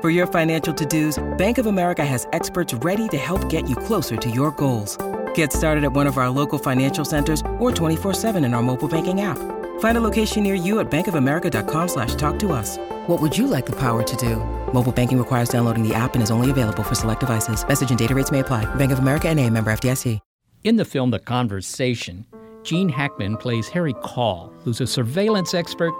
[0.00, 4.16] For your financial to-dos, Bank of America has experts ready to help get you closer
[4.16, 4.96] to your goals.
[5.34, 9.20] Get started at one of our local financial centers or 24-7 in our mobile banking
[9.20, 9.36] app.
[9.80, 12.78] Find a location near you at bankofamerica.com slash talk to us.
[13.08, 14.36] What would you like the power to do?
[14.72, 17.62] Mobile banking requires downloading the app and is only available for select devices.
[17.68, 18.64] Message and data rates may apply.
[18.76, 20.18] Bank of America and a member FDIC.
[20.64, 22.26] In the film The Conversation,
[22.62, 25.92] Gene Hackman plays Harry Call, who's a surveillance expert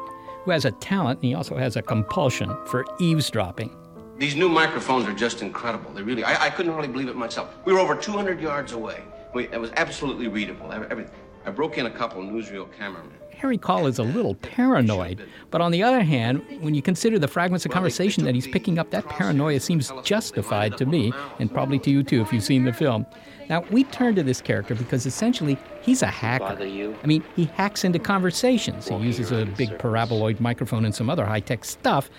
[0.44, 3.76] who has a talent and he also has a compulsion for eavesdropping.
[4.20, 5.90] These new microphones are just incredible.
[5.94, 7.54] They really, I, I couldn't really believe it myself.
[7.64, 9.02] We were over 200 yards away.
[9.32, 11.14] We, it was absolutely readable, everything.
[11.46, 13.14] I broke in a couple newsreel cameramen.
[13.30, 17.18] Harry Call is a uh, little paranoid, but on the other hand, when you consider
[17.18, 21.50] the fragments of conversation that he's picking up, that paranoia seems justified to me, and
[21.50, 23.06] probably to you too if you've seen the film.
[23.48, 26.58] Now, we turn to this character because essentially he's a hacker.
[26.62, 28.86] I mean, he hacks into conversations.
[28.86, 32.10] He uses a big paraboloid microphone and some other high tech stuff.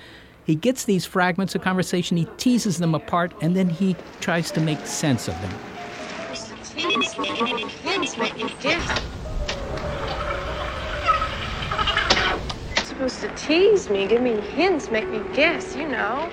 [0.52, 4.60] He gets these fragments of conversation, he teases them apart, and then he tries to
[4.60, 5.52] make sense of them.
[12.84, 16.30] supposed to tease me, give me hints, make me guess, you know.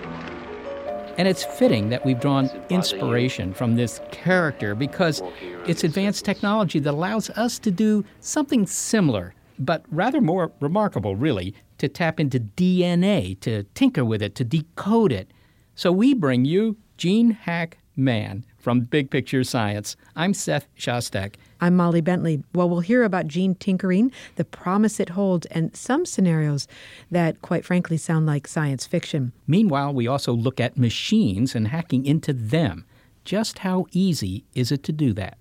[1.16, 5.22] And it's fitting that we've drawn inspiration from this character because
[5.69, 11.54] it's advanced technology that allows us to do something similar, but rather more remarkable, really,
[11.78, 15.31] to tap into DNA, to tinker with it, to decode it.
[15.75, 19.97] So we bring you Gene Hack Man from Big Picture Science.
[20.15, 21.34] I'm Seth Shostak.
[21.61, 22.43] I'm Molly Bentley.
[22.55, 26.69] Well, we'll hear about gene tinkering, the promise it holds, and some scenarios
[27.11, 29.33] that, quite frankly, sound like science fiction.
[29.47, 32.84] Meanwhile, we also look at machines and hacking into them.
[33.25, 35.38] Just how easy is it to do that?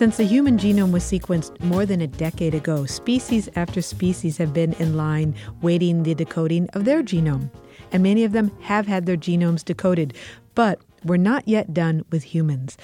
[0.00, 4.54] Since the human genome was sequenced more than a decade ago, species after species have
[4.54, 7.50] been in line waiting the decoding of their genome.
[7.92, 10.14] And many of them have had their genomes decoded,
[10.54, 12.78] but we're not yet done with humans.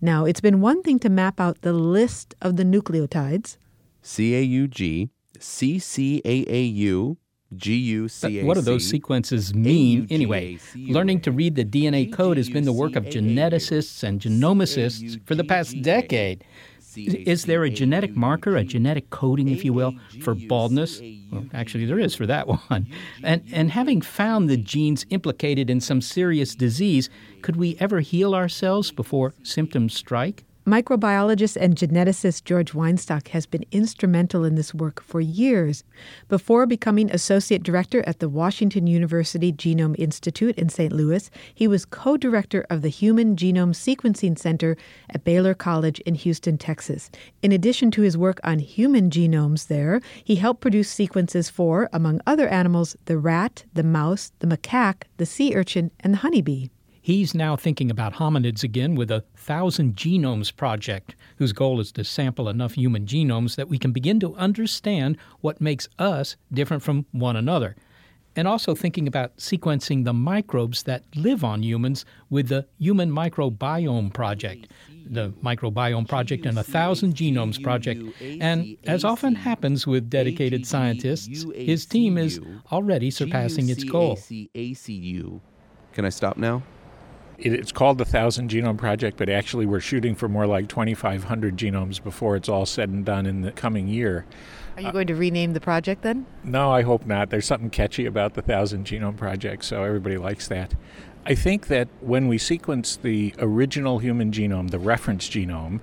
[0.00, 3.58] Now, it's been one thing to map out the list of the nucleotides
[4.02, 7.16] CAUG, CCAAU,
[8.46, 10.58] What do those sequences mean anyway?
[10.74, 15.34] Learning to read the DNA code has been the work of geneticists and genomicists for
[15.34, 16.44] the past decade.
[16.94, 21.00] Is there a genetic marker, a genetic coding, if you will, for baldness?
[21.30, 22.86] Well, actually, there is for that one.
[23.22, 27.08] And, and having found the genes implicated in some serious disease,
[27.40, 30.44] could we ever heal ourselves before symptoms strike?
[30.66, 35.82] Microbiologist and geneticist George Weinstock has been instrumental in this work for years.
[36.28, 40.92] Before becoming associate director at the Washington University Genome Institute in St.
[40.92, 44.76] Louis, he was co director of the Human Genome Sequencing Center
[45.10, 47.10] at Baylor College in Houston, Texas.
[47.42, 52.20] In addition to his work on human genomes there, he helped produce sequences for, among
[52.24, 56.68] other animals, the rat, the mouse, the macaque, the sea urchin, and the honeybee.
[57.04, 62.04] He's now thinking about hominids again with a Thousand Genomes Project, whose goal is to
[62.04, 67.06] sample enough human genomes that we can begin to understand what makes us different from
[67.10, 67.74] one another.
[68.36, 74.12] And also thinking about sequencing the microbes that live on humans with the Human Microbiome
[74.14, 74.68] Project,
[75.04, 78.00] the Microbiome Project and a Thousand Genomes Project.
[78.40, 82.40] And as often happens with dedicated scientists, his team is
[82.70, 84.20] already surpassing its goal.
[85.92, 86.62] Can I stop now?
[87.44, 92.02] It's called the Thousand Genome Project, but actually we're shooting for more like 2,500 genomes
[92.02, 94.24] before it's all said and done in the coming year.
[94.76, 96.24] Are you going to rename the project then?
[96.42, 97.30] No, I hope not.
[97.30, 100.74] There's something catchy about the Thousand Genome Project, so everybody likes that.
[101.26, 105.80] I think that when we sequence the original human genome, the reference genome,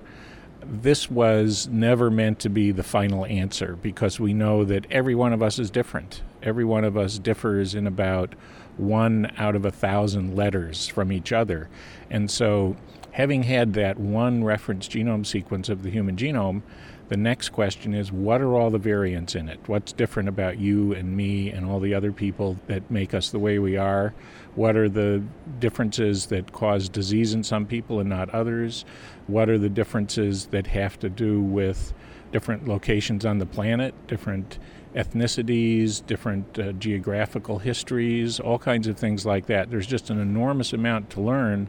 [0.62, 5.32] this was never meant to be the final answer because we know that every one
[5.32, 6.22] of us is different.
[6.42, 8.34] Every one of us differs in about
[8.80, 11.68] one out of a thousand letters from each other.
[12.10, 12.76] And so,
[13.12, 16.62] having had that one reference genome sequence of the human genome,
[17.10, 19.58] The next question is what are all the variants in it?
[19.66, 23.38] What's different about you and me and all the other people that make us the
[23.40, 24.14] way we are?
[24.54, 25.20] What are the
[25.58, 28.84] differences that cause disease in some people and not others?
[29.26, 31.92] What are the differences that have to do with
[32.30, 34.60] different locations on the planet, different
[34.94, 39.70] ethnicities, different uh, geographical histories, all kinds of things like that.
[39.70, 41.68] There's just an enormous amount to learn,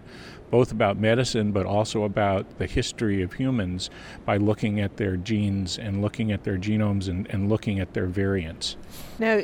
[0.49, 3.89] both about medicine but also about the history of humans
[4.25, 8.07] by looking at their genes and looking at their genomes and, and looking at their
[8.07, 8.75] variants.
[9.17, 9.39] Now,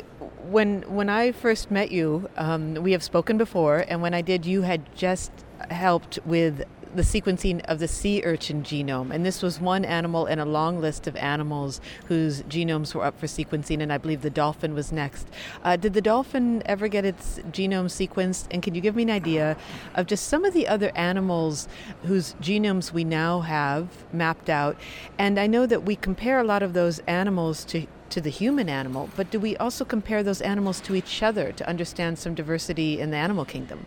[0.50, 4.46] when when I first met you, um, we have spoken before, and when I did,
[4.46, 5.32] you had just
[5.70, 6.64] helped with
[6.98, 9.14] the sequencing of the sea urchin genome.
[9.14, 13.20] And this was one animal in a long list of animals whose genomes were up
[13.20, 15.28] for sequencing, and I believe the dolphin was next.
[15.64, 18.48] Uh, did the dolphin ever get its genome sequenced?
[18.50, 19.56] And can you give me an idea
[19.94, 21.68] of just some of the other animals
[22.04, 24.76] whose genomes we now have mapped out?
[25.20, 28.70] And I know that we compare a lot of those animals to to the human
[28.70, 33.02] animal, but do we also compare those animals to each other to understand some diversity
[33.02, 33.86] in the animal kingdom?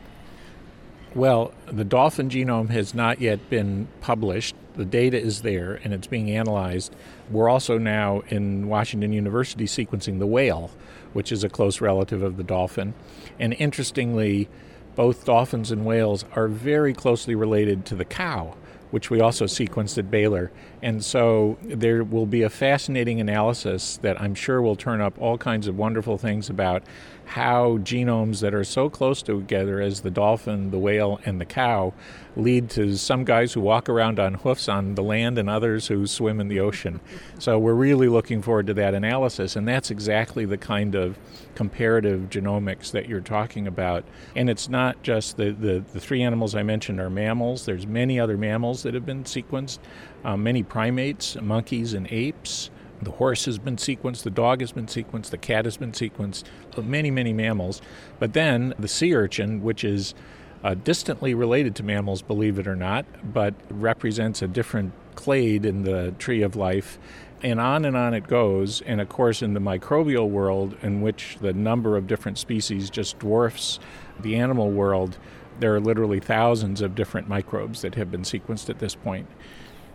[1.15, 4.55] Well, the dolphin genome has not yet been published.
[4.77, 6.95] The data is there and it's being analyzed.
[7.31, 10.71] We're also now in Washington University sequencing the whale,
[11.13, 12.95] which is a close relative of the dolphin.
[13.41, 14.49] And interestingly,
[14.95, 18.55] both dolphins and whales are very closely related to the cow,
[18.93, 20.53] which we also sequenced at Baylor.
[20.81, 25.39] And so there will be a fascinating analysis that I'm sure will turn up all
[25.39, 26.85] kinds of wonderful things about
[27.31, 31.95] how genomes that are so close together as the dolphin, the whale, and the cow
[32.35, 36.09] lead to some guys who walk around on hoofs on the land and others who
[36.09, 36.99] swim in the ocean.
[37.39, 41.17] So we're really looking forward to that analysis, and that's exactly the kind of
[41.55, 44.05] comparative genomics that you're talking about.
[44.35, 48.19] And it's not just the, the, the three animals I mentioned are mammals, there's many
[48.19, 49.79] other mammals that have been sequenced,
[50.25, 52.71] um, many primates, monkeys, and apes.
[53.03, 56.45] The horse has been sequenced, the dog has been sequenced, the cat has been sequenced,
[56.83, 57.81] many, many mammals.
[58.19, 60.15] But then the sea urchin, which is
[60.63, 65.85] uh, distantly related to mammals, believe it or not, but represents a different clade in
[65.85, 66.99] the tree of life.
[67.43, 68.83] And on and on it goes.
[68.83, 73.19] And of course, in the microbial world, in which the number of different species just
[73.19, 73.81] dwarfs
[74.21, 75.17] the animal world,
[75.59, 79.27] there are literally thousands of different microbes that have been sequenced at this point.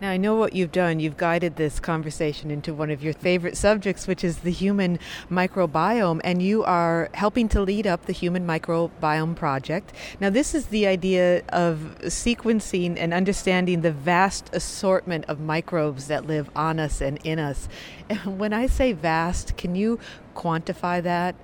[0.01, 0.99] Now, I know what you've done.
[0.99, 4.99] You've guided this conversation into one of your favorite subjects, which is the human
[5.31, 9.93] microbiome, and you are helping to lead up the Human Microbiome Project.
[10.19, 16.27] Now, this is the idea of sequencing and understanding the vast assortment of microbes that
[16.27, 17.69] live on us and in us.
[18.09, 19.97] And when I say vast, can you
[20.35, 21.35] quantify that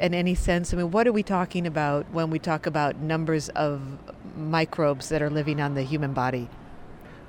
[0.00, 0.74] in any sense?
[0.74, 3.80] I mean, what are we talking about when we talk about numbers of
[4.36, 6.48] microbes that are living on the human body?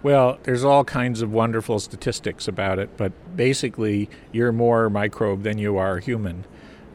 [0.03, 5.57] Well, there's all kinds of wonderful statistics about it, but basically, you're more microbe than
[5.57, 6.43] you are human.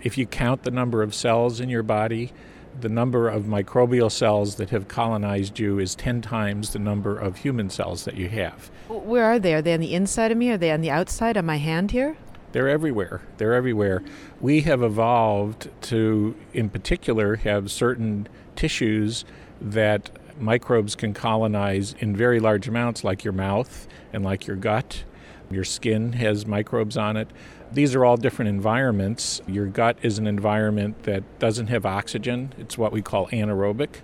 [0.02, 2.32] If you count the number of cells in your body,
[2.78, 7.38] the number of microbial cells that have colonized you is 10 times the number of
[7.38, 8.70] human cells that you have.
[8.88, 9.54] Where are they?
[9.54, 10.50] Are they on the inside of me?
[10.50, 12.19] Are they on the outside of my hand here?
[12.52, 13.22] They're everywhere.
[13.38, 14.02] They're everywhere.
[14.38, 19.25] We have evolved to, in particular, have certain tissues
[19.61, 25.05] that microbes can colonize in very large amounts, like your mouth and like your gut.
[25.50, 27.29] Your skin has microbes on it.
[27.73, 29.40] These are all different environments.
[29.46, 34.00] Your gut is an environment that doesn't have oxygen, it's what we call anaerobic.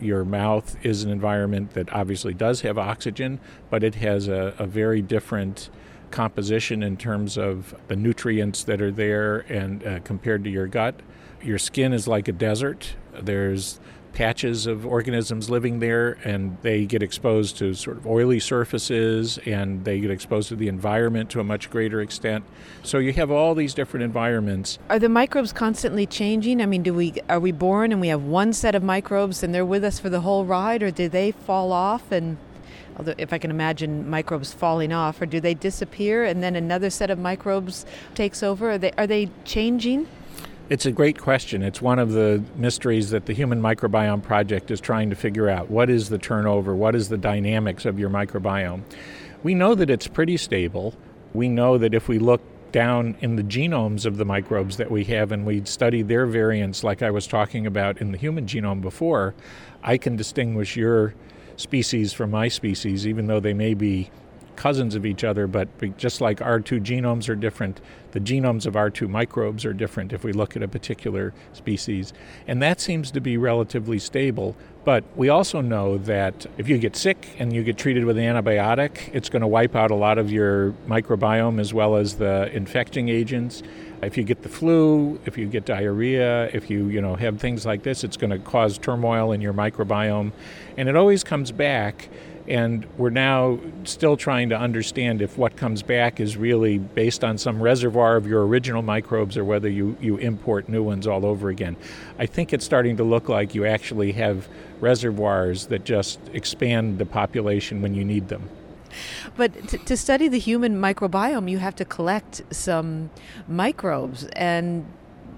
[0.00, 3.40] Your mouth is an environment that obviously does have oxygen,
[3.70, 5.70] but it has a, a very different
[6.10, 11.00] composition in terms of the nutrients that are there and uh, compared to your gut.
[11.42, 12.94] Your skin is like a desert.
[13.20, 13.80] There's
[14.18, 19.84] patches of organisms living there and they get exposed to sort of oily surfaces and
[19.84, 22.44] they get exposed to the environment to a much greater extent.
[22.82, 24.80] So you have all these different environments.
[24.90, 26.60] Are the microbes constantly changing?
[26.60, 29.54] I mean, do we are we born and we have one set of microbes and
[29.54, 32.38] they're with us for the whole ride or do they fall off and
[32.96, 36.90] although if I can imagine microbes falling off or do they disappear and then another
[36.90, 38.72] set of microbes takes over?
[38.72, 40.08] Are they are they changing?
[40.70, 41.62] It's a great question.
[41.62, 45.70] It's one of the mysteries that the Human Microbiome Project is trying to figure out.
[45.70, 46.74] What is the turnover?
[46.74, 48.82] What is the dynamics of your microbiome?
[49.42, 50.92] We know that it's pretty stable.
[51.32, 55.04] We know that if we look down in the genomes of the microbes that we
[55.04, 58.82] have and we study their variants, like I was talking about in the human genome
[58.82, 59.34] before,
[59.82, 61.14] I can distinguish your
[61.56, 64.10] species from my species, even though they may be
[64.54, 67.80] cousins of each other, but just like our two genomes are different,
[68.18, 72.12] the genomes of our two microbes are different if we look at a particular species.
[72.48, 74.56] And that seems to be relatively stable.
[74.84, 78.24] But we also know that if you get sick and you get treated with an
[78.24, 82.50] antibiotic, it's going to wipe out a lot of your microbiome as well as the
[82.52, 83.62] infecting agents.
[84.02, 87.66] If you get the flu, if you get diarrhea, if you, you know, have things
[87.66, 90.32] like this, it's going to cause turmoil in your microbiome.
[90.76, 92.08] And it always comes back
[92.48, 97.36] and we're now still trying to understand if what comes back is really based on
[97.36, 101.50] some reservoir of your original microbes or whether you, you import new ones all over
[101.50, 101.76] again.
[102.18, 104.48] I think it's starting to look like you actually have
[104.80, 108.48] reservoirs that just expand the population when you need them.
[109.36, 113.10] But t- to study the human microbiome, you have to collect some
[113.46, 114.24] microbes.
[114.34, 114.86] And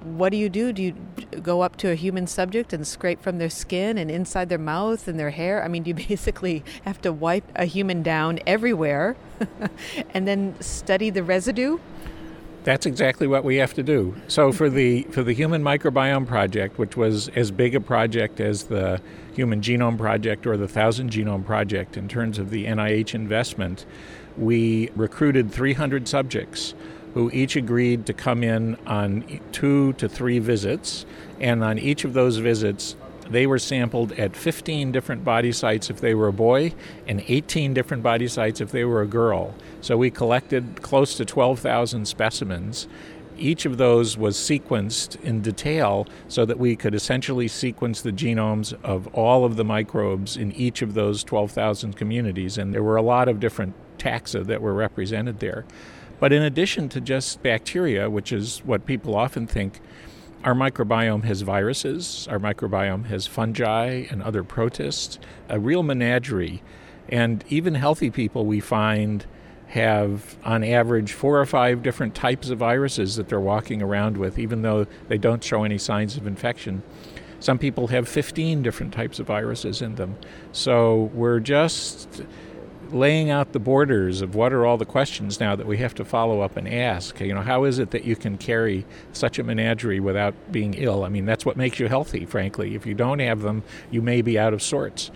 [0.02, 0.72] what do you do?
[0.72, 0.94] Do you
[1.42, 5.08] go up to a human subject and scrape from their skin and inside their mouth
[5.08, 5.62] and their hair?
[5.62, 9.16] I mean, you basically have to wipe a human down everywhere
[10.14, 11.78] and then study the residue?
[12.62, 14.14] That's exactly what we have to do.
[14.28, 18.64] So for the for the Human Microbiome Project, which was as big a project as
[18.64, 19.00] the
[19.34, 23.86] Human Genome Project or the Thousand Genome Project in terms of the NIH investment,
[24.36, 26.74] we recruited 300 subjects
[27.14, 31.04] who each agreed to come in on two to three visits,
[31.40, 32.96] and on each of those visits,
[33.30, 36.74] they were sampled at 15 different body sites if they were a boy
[37.06, 39.54] and 18 different body sites if they were a girl.
[39.80, 42.88] So we collected close to 12,000 specimens.
[43.38, 48.74] Each of those was sequenced in detail so that we could essentially sequence the genomes
[48.82, 52.58] of all of the microbes in each of those 12,000 communities.
[52.58, 55.64] And there were a lot of different taxa that were represented there.
[56.20, 59.80] But in addition to just bacteria, which is what people often think,
[60.44, 66.62] our microbiome has viruses, our microbiome has fungi and other protists, a real menagerie.
[67.08, 69.26] And even healthy people we find
[69.68, 74.38] have, on average, four or five different types of viruses that they're walking around with,
[74.38, 76.82] even though they don't show any signs of infection.
[77.38, 80.16] Some people have 15 different types of viruses in them.
[80.52, 82.22] So we're just
[82.92, 86.04] laying out the borders of what are all the questions now that we have to
[86.04, 87.20] follow up and ask.
[87.20, 91.04] You know, how is it that you can carry such a menagerie without being ill?
[91.04, 92.74] I mean, that's what makes you healthy, frankly.
[92.74, 95.10] If you don't have them, you may be out of sorts.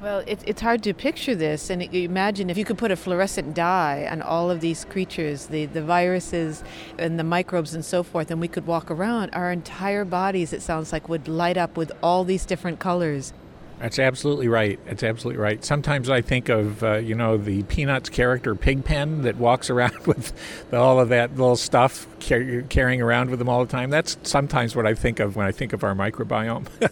[0.00, 1.70] Well, it, it's hard to picture this.
[1.70, 5.66] And imagine if you could put a fluorescent dye on all of these creatures, the,
[5.66, 6.62] the viruses
[6.98, 10.62] and the microbes and so forth, and we could walk around, our entire bodies, it
[10.62, 13.32] sounds like, would light up with all these different colors.
[13.80, 14.80] That's absolutely right.
[14.86, 15.64] That's absolutely right.
[15.64, 20.32] Sometimes I think of, uh, you know, the Peanuts character Pigpen that walks around with
[20.72, 23.90] all of that little stuff car- carrying around with them all the time.
[23.90, 26.66] That's sometimes what I think of when I think of our microbiome.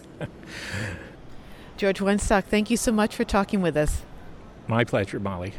[1.77, 4.01] George Weinstock, thank you so much for talking with us.
[4.67, 5.53] My pleasure, Molly.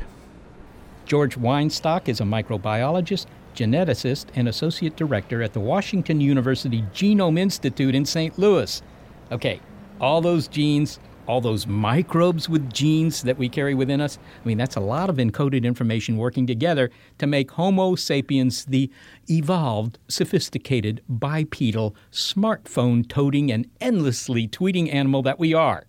[1.07, 7.95] George Weinstock is a microbiologist, geneticist, and associate director at the Washington University Genome Institute
[7.95, 8.39] in St.
[8.39, 8.83] Louis.
[9.31, 9.61] Okay,
[10.01, 14.19] all those genes, all those microbes with genes that we carry within us.
[14.43, 18.91] I mean, that's a lot of encoded information working together to make Homo sapiens the
[19.29, 25.85] evolved, sophisticated, bipedal, smartphone toting, and endlessly tweeting animal that we are.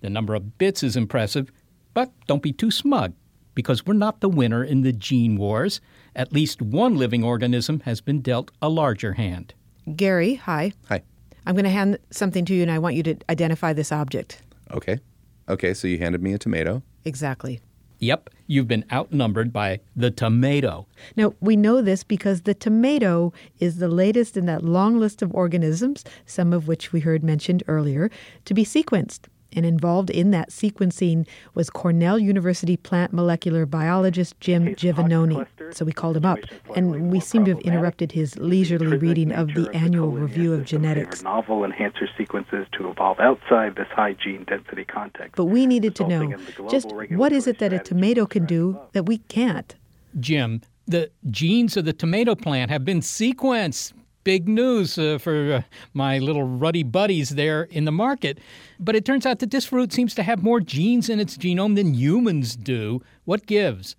[0.00, 1.52] The number of bits is impressive,
[1.94, 3.14] but don't be too smug,
[3.54, 5.80] because we're not the winner in the gene wars.
[6.16, 9.54] At least one living organism has been dealt a larger hand.
[9.94, 10.72] Gary, hi.
[10.88, 11.02] Hi.
[11.46, 14.42] I'm going to hand something to you, and I want you to identify this object.
[14.72, 15.00] Okay.
[15.48, 16.82] Okay, so you handed me a tomato.
[17.04, 17.60] Exactly.
[17.98, 20.86] Yep, you've been outnumbered by the tomato.
[21.16, 25.34] Now, we know this because the tomato is the latest in that long list of
[25.34, 28.10] organisms, some of which we heard mentioned earlier,
[28.46, 29.26] to be sequenced.
[29.52, 35.46] And involved in that sequencing was Cornell University plant molecular biologist Jim Giovannoni.
[35.74, 36.38] So we called him up,
[36.76, 41.22] and we seem to have interrupted his leisurely reading of the annual review of genetics.
[41.22, 45.36] Novel enhancer sequences to evolve outside this high gene density context.
[45.36, 46.34] But we needed to know
[46.70, 49.74] just what is it that a tomato can do that we can't?
[50.18, 53.92] Jim, the genes of the tomato plant have been sequenced
[54.30, 58.38] big news uh, for uh, my little ruddy buddies there in the market.
[58.78, 61.74] But it turns out that this fruit seems to have more genes in its genome
[61.74, 63.02] than humans do.
[63.24, 63.96] What gives?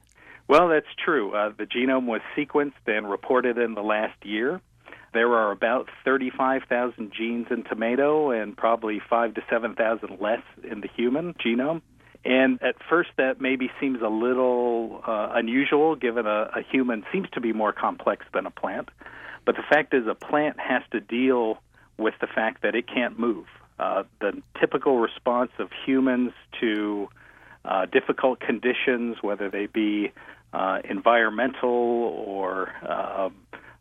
[0.48, 1.36] Well, that's true.
[1.36, 4.62] Uh, the genome was sequenced and reported in the last year.
[5.14, 10.88] There are about 35,000 genes in tomato and probably 5 to 7,000 less in the
[10.96, 11.82] human genome.
[12.24, 17.28] And at first, that maybe seems a little uh, unusual, given a, a human seems
[17.34, 18.88] to be more complex than a plant.
[19.46, 21.60] But the fact is, a plant has to deal
[21.98, 23.46] with the fact that it can't move.
[23.80, 27.10] Uh, the typical response of humans to
[27.66, 30.12] uh, difficult conditions, whether they be
[30.54, 33.30] uh, environmental or uh,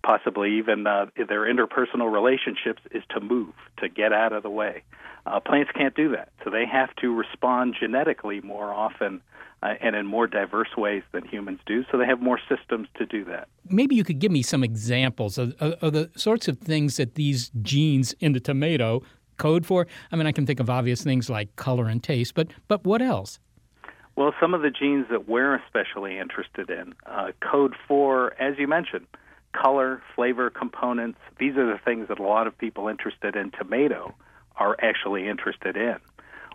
[0.03, 4.83] possibly even uh, their interpersonal relationships is to move, to get out of the way.
[5.27, 9.21] Uh, plants can't do that, so they have to respond genetically more often
[9.63, 13.05] uh, and in more diverse ways than humans do, so they have more systems to
[13.05, 13.49] do that.
[13.69, 17.15] Maybe you could give me some examples of, of, of the sorts of things that
[17.15, 19.03] these genes in the tomato
[19.37, 19.87] code for.
[20.11, 23.03] I mean, I can think of obvious things like color and taste, but but what
[23.03, 23.39] else?
[24.17, 28.69] Well, some of the genes that we're especially interested in uh, code for, as you
[28.69, 29.07] mentioned,
[29.53, 31.19] color, flavor components.
[31.39, 34.15] These are the things that a lot of people interested in tomato
[34.57, 35.97] are actually interested in.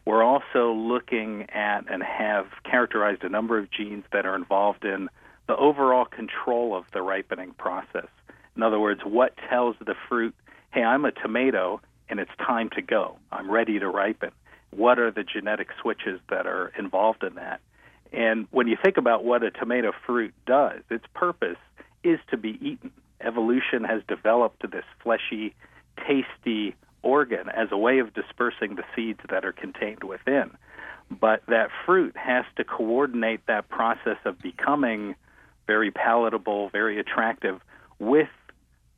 [0.05, 5.09] We're also looking at and have characterized a number of genes that are involved in
[5.47, 8.07] the overall control of the ripening process.
[8.55, 10.35] In other words, what tells the fruit,
[10.71, 13.17] hey, I'm a tomato and it's time to go.
[13.31, 14.31] I'm ready to ripen.
[14.69, 17.61] What are the genetic switches that are involved in that?
[18.13, 21.57] And when you think about what a tomato fruit does, its purpose
[22.05, 22.91] is to be eaten.
[23.21, 25.55] Evolution has developed this fleshy,
[25.97, 30.51] tasty organ as a way of dispersing the seeds that are contained within.
[31.09, 35.15] But that fruit has to coordinate that process of becoming
[35.67, 37.62] very palatable, very attractive
[38.00, 38.29] with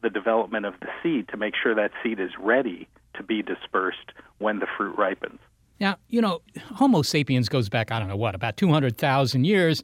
[0.02, 4.12] the development of the seed to make sure that seed is ready to be dispersed
[4.38, 5.40] when the fruit ripens.
[5.80, 6.42] Now, you know,
[6.76, 9.84] Homo sapiens goes back, I don't know what, about 200,000 years.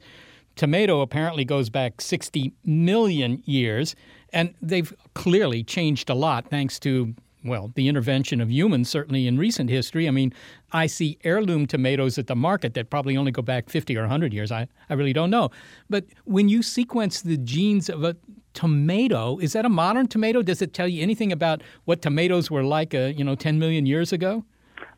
[0.56, 3.94] Tomato apparently goes back 60 million years.
[4.32, 9.36] And they've clearly changed a lot thanks to well, the intervention of humans, certainly in
[9.36, 10.08] recent history.
[10.08, 10.32] I mean,
[10.72, 14.32] I see heirloom tomatoes at the market that probably only go back 50 or 100
[14.32, 14.50] years.
[14.50, 15.50] I, I really don't know.
[15.90, 18.16] But when you sequence the genes of a
[18.54, 20.40] tomato, is that a modern tomato?
[20.40, 23.84] Does it tell you anything about what tomatoes were like, uh, you know, 10 million
[23.84, 24.44] years ago?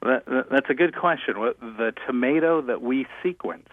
[0.02, 1.34] That, that's a good question.
[1.36, 3.64] The tomato that we sequenced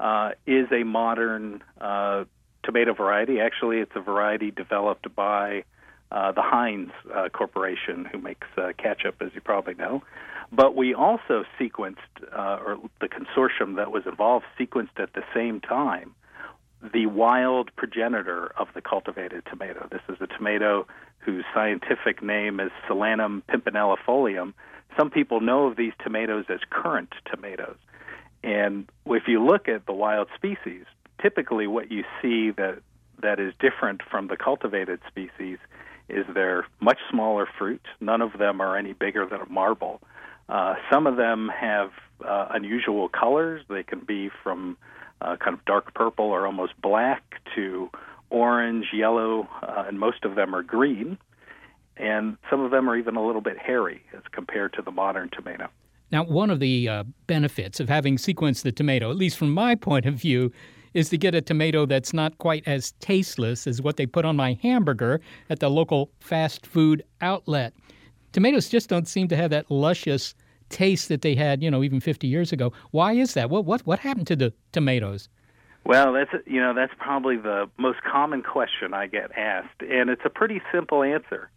[0.00, 2.24] uh, is a modern uh,
[2.64, 3.40] tomato variety.
[3.40, 5.64] Actually, it's a variety developed by
[6.10, 10.02] uh, the Heinz uh, Corporation, who makes uh, ketchup, as you probably know.
[10.50, 11.96] But we also sequenced,
[12.32, 16.14] uh, or the consortium that was involved sequenced at the same time
[16.94, 19.86] the wild progenitor of the cultivated tomato.
[19.90, 20.86] This is a tomato
[21.18, 24.54] whose scientific name is Solanum pimpinellifolium.
[24.96, 27.76] Some people know of these tomatoes as currant tomatoes.
[28.42, 30.84] And if you look at the wild species,
[31.20, 32.78] typically what you see that
[33.22, 35.58] that is different from the cultivated species
[36.08, 37.82] is they're much smaller fruit.
[38.00, 40.00] None of them are any bigger than a marble.
[40.48, 41.90] Uh, some of them have
[42.26, 43.62] uh, unusual colors.
[43.68, 44.76] They can be from
[45.20, 47.22] uh, kind of dark purple or almost black
[47.54, 47.90] to
[48.30, 51.18] orange, yellow, uh, and most of them are green.
[51.96, 55.28] And some of them are even a little bit hairy as compared to the modern
[55.30, 55.68] tomato.
[56.12, 59.74] Now, one of the uh, benefits of having sequenced the tomato, at least from my
[59.74, 60.52] point of view,
[60.92, 64.36] is to get a tomato that's not quite as tasteless as what they put on
[64.36, 67.72] my hamburger at the local fast food outlet.
[68.32, 70.34] Tomatoes just don't seem to have that luscious
[70.68, 72.72] taste that they had, you know, even 50 years ago.
[72.90, 73.50] Why is that?
[73.50, 75.28] What what what happened to the tomatoes?
[75.84, 80.22] Well, that's you know that's probably the most common question I get asked, and it's
[80.24, 81.50] a pretty simple answer,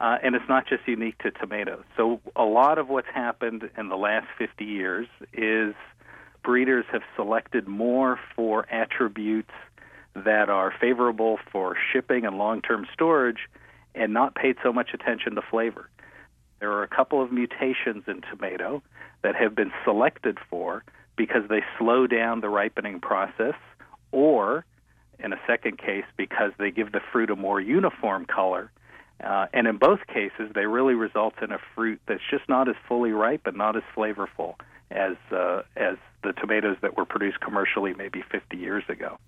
[0.00, 1.84] uh, and it's not just unique to tomatoes.
[1.96, 5.74] So a lot of what's happened in the last 50 years is
[6.42, 9.50] breeders have selected more for attributes
[10.14, 13.48] that are favorable for shipping and long term storage
[13.94, 15.88] and not paid so much attention to flavor.
[16.60, 18.82] There are a couple of mutations in tomato
[19.22, 20.84] that have been selected for
[21.16, 23.54] because they slow down the ripening process,
[24.12, 24.64] or
[25.18, 28.70] in a second case, because they give the fruit a more uniform color.
[29.22, 32.76] Uh, and in both cases, they really result in a fruit that's just not as
[32.86, 34.54] fully ripe and not as flavorful
[34.90, 39.18] as uh, as the tomatoes that were produced commercially maybe 50 years ago.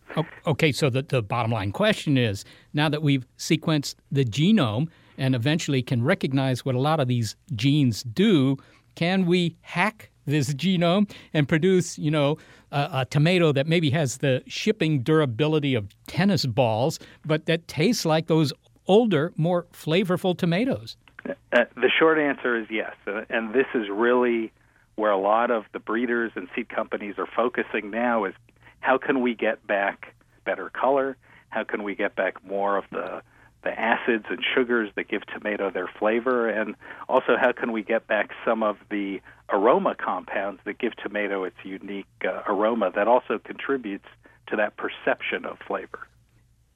[0.46, 5.35] Okay, so the, the bottom line question is now that we've sequenced the genome and
[5.35, 8.57] eventually can recognize what a lot of these genes do,
[8.96, 12.38] can we hack this genome and produce, you know,
[12.72, 18.05] a, a tomato that maybe has the shipping durability of tennis balls, but that tastes
[18.05, 18.53] like those
[18.86, 20.96] older, more flavorful tomatoes?
[21.26, 24.52] Uh, the short answer is yes, uh, and this is really
[24.96, 28.34] where a lot of the breeders and seed companies are focusing now is
[28.80, 30.14] how can we get back
[30.44, 31.16] better color?
[31.50, 33.22] How can we get back more of the
[33.62, 36.74] the acids and sugars that give tomato their flavor and
[37.10, 41.56] also how can we get back some of the aroma compounds that give tomato its
[41.62, 44.06] unique uh, aroma that also contributes
[44.46, 46.06] to that perception of flavor.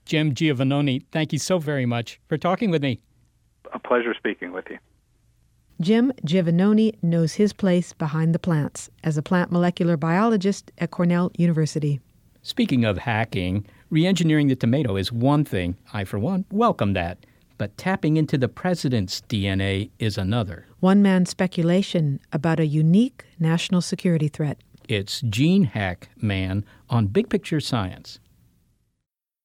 [0.04, 3.00] Jim Giovannoni, thank you so very much for talking with me.
[3.72, 4.78] A pleasure speaking with you.
[5.80, 11.32] Jim Giovannoni knows his place behind the plants as a plant molecular biologist at Cornell
[11.36, 12.00] University.
[12.42, 15.76] Speaking of hacking, Reengineering the tomato is one thing.
[15.92, 17.24] I, for one, welcome that.
[17.58, 20.66] But tapping into the president's DNA is another.
[20.80, 24.58] One man's speculation about a unique national security threat.
[24.88, 28.18] It's Gene Hack Man on Big Picture Science.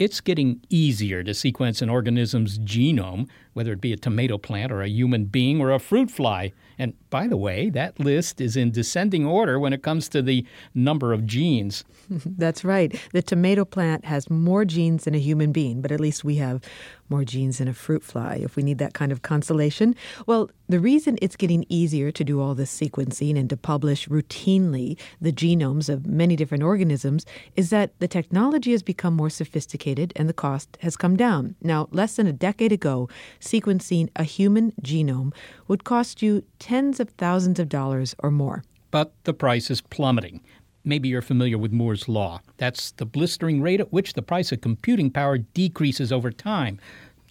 [0.00, 3.28] It's getting easier to sequence an organism's genome,
[3.60, 6.50] whether it be a tomato plant or a human being or a fruit fly.
[6.78, 10.46] And by the way, that list is in descending order when it comes to the
[10.74, 11.84] number of genes.
[12.08, 12.98] That's right.
[13.12, 16.62] The tomato plant has more genes than a human being, but at least we have
[17.10, 19.94] more genes than a fruit fly if we need that kind of consolation.
[20.26, 24.96] Well, the reason it's getting easier to do all this sequencing and to publish routinely
[25.20, 30.28] the genomes of many different organisms is that the technology has become more sophisticated and
[30.28, 31.56] the cost has come down.
[31.60, 33.08] Now, less than a decade ago,
[33.50, 35.32] sequencing a human genome
[35.66, 38.62] would cost you tens of thousands of dollars or more.
[38.90, 40.40] But the price is plummeting.
[40.84, 42.40] Maybe you're familiar with Moore's Law.
[42.56, 46.78] That's the blistering rate at which the price of computing power decreases over time.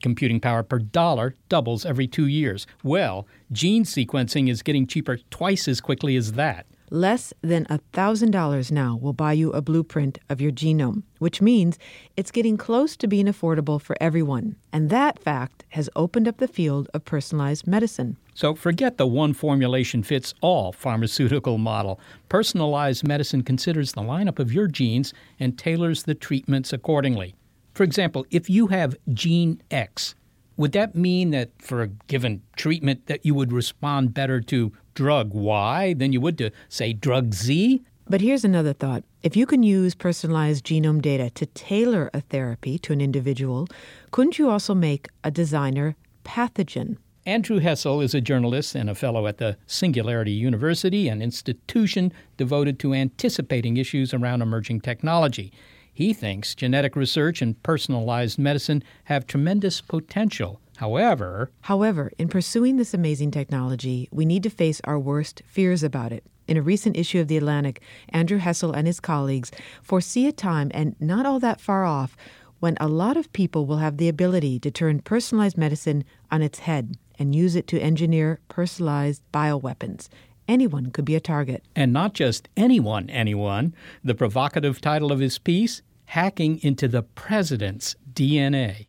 [0.02, 2.68] Computing power per dollar doubles every two years.
[2.84, 6.66] Well, gene sequencing is getting cheaper twice as quickly as that.
[6.92, 11.78] Less than $1,000 now will buy you a blueprint of your genome, which means
[12.18, 14.56] it's getting close to being affordable for everyone.
[14.74, 18.18] And that fact has opened up the field of personalized medicine.
[18.34, 22.00] So forget the one formulation fits all pharmaceutical model.
[22.28, 27.36] Personalized medicine considers the lineup of your genes and tailors the treatments accordingly.
[27.76, 30.16] For example, if you have gene X,
[30.60, 35.34] would that mean that for a given treatment that you would respond better to drug
[35.34, 37.82] Y than you would to say drug Z?
[38.10, 39.06] But here's another thought.
[39.24, 43.70] If you can use personalized genome data to tailor a therapy to an individual,
[44.12, 45.96] couldn't you also make a designer
[46.26, 46.98] pathogen?
[47.26, 52.80] Andrew Hessel is a journalist and a fellow at the Singularity University, an institution devoted
[52.80, 55.54] to anticipating issues around emerging technology.
[56.00, 60.62] He thinks genetic research and personalized medicine have tremendous potential.
[60.78, 66.14] However, however, in pursuing this amazing technology, we need to face our worst fears about
[66.14, 66.24] it.
[66.48, 69.52] In a recent issue of The Atlantic, Andrew Hessel and his colleagues
[69.84, 72.16] foresee a time, and not all that far off,
[72.62, 76.60] when a lot of people will have the ability to turn personalized medicine on its
[76.60, 80.08] head and use it to engineer personalized bioweapons.
[80.48, 81.64] Anyone could be a target.
[81.76, 83.76] And not just anyone, anyone.
[84.02, 88.88] The provocative title of his piece hacking into the president's DNA.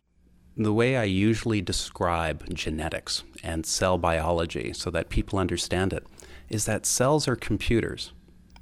[0.57, 6.03] The way I usually describe genetics and cell biology so that people understand it
[6.49, 8.11] is that cells are computers.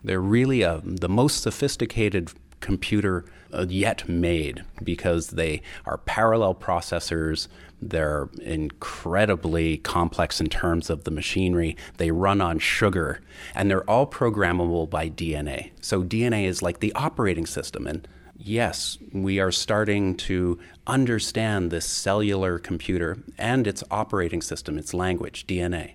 [0.04, 7.48] They're really a, the most sophisticated computer uh, yet made because they are parallel processors.
[7.82, 11.78] They're incredibly complex in terms of the machinery.
[11.95, 13.22] They run on sugar,
[13.56, 15.72] and they're all programmable by DNA.
[15.80, 18.06] So DNA is like the operating system, and
[18.39, 25.45] yes, we are starting to understand this cellular computer and its operating system, its language,
[25.45, 25.93] DNA.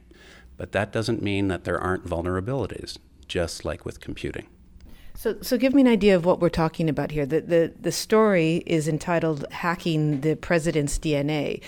[0.57, 4.47] But that doesn't mean that there aren't vulnerabilities, just like with computing.
[5.17, 7.25] So, so give me an idea of what we're talking about here.
[7.25, 11.63] The, the, the story is entitled Hacking the President's DNA.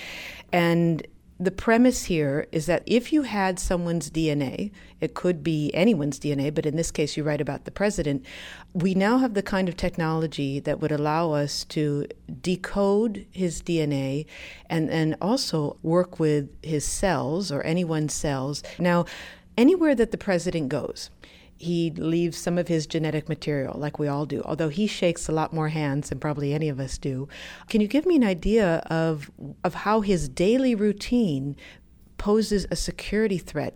[0.53, 1.07] And
[1.39, 4.71] the premise here is that if you had someone's DNA,
[5.01, 8.25] it could be anyone's DNA, but in this case, you write about the president.
[8.73, 12.07] We now have the kind of technology that would allow us to
[12.41, 14.25] decode his DNA
[14.71, 18.63] and, and also work with his cells or anyone's cells.
[18.79, 19.05] Now,
[19.59, 21.11] anywhere that the president goes,
[21.59, 25.33] he leaves some of his genetic material, like we all do, although he shakes a
[25.33, 27.29] lot more hands than probably any of us do.
[27.69, 29.31] Can you give me an idea of,
[29.65, 31.57] of how his daily routine
[32.19, 33.75] poses a security threat?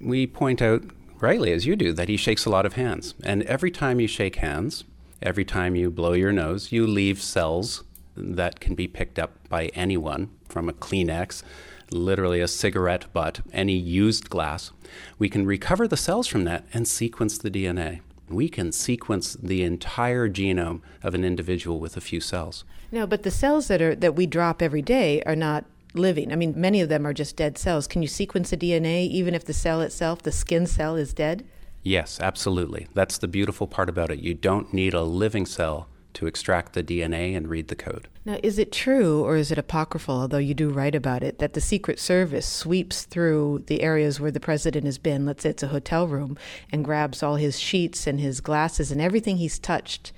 [0.00, 0.84] We point out,
[1.20, 3.14] rightly as you do, that he shakes a lot of hands.
[3.22, 4.84] And every time you shake hands,
[5.22, 7.84] every time you blow your nose, you leave cells
[8.16, 11.42] that can be picked up by anyone from a Kleenex
[11.90, 14.70] literally a cigarette butt, any used glass,
[15.18, 18.00] we can recover the cells from that and sequence the DNA.
[18.28, 22.64] We can sequence the entire genome of an individual with a few cells.
[22.90, 26.32] No, but the cells that are that we drop every day are not living.
[26.32, 27.86] I mean, many of them are just dead cells.
[27.86, 31.44] Can you sequence the DNA even if the cell itself, the skin cell, is dead?
[31.82, 32.88] Yes, absolutely.
[32.94, 34.20] That's the beautiful part about it.
[34.20, 38.08] You don't need a living cell to extract the DNA and read the code.
[38.26, 41.52] Now, is it true or is it apocryphal, although you do write about it, that
[41.52, 45.62] the Secret Service sweeps through the areas where the president has been, let's say it's
[45.62, 46.38] a hotel room,
[46.72, 50.12] and grabs all his sheets and his glasses and everything he's touched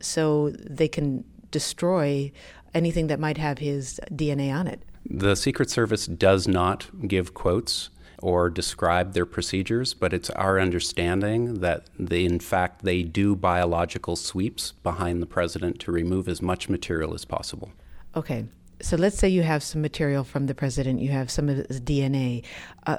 [0.00, 2.32] so they can destroy
[2.72, 4.82] anything that might have his DNA on it?
[5.04, 7.90] The Secret Service does not give quotes
[8.22, 14.16] or describe their procedures, but it's our understanding that they, in fact they do biological
[14.16, 17.72] sweeps behind the president to remove as much material as possible.
[18.16, 18.44] Okay,
[18.80, 21.80] so let's say you have some material from the president, you have some of his
[21.80, 22.44] DNA.
[22.86, 22.98] Uh,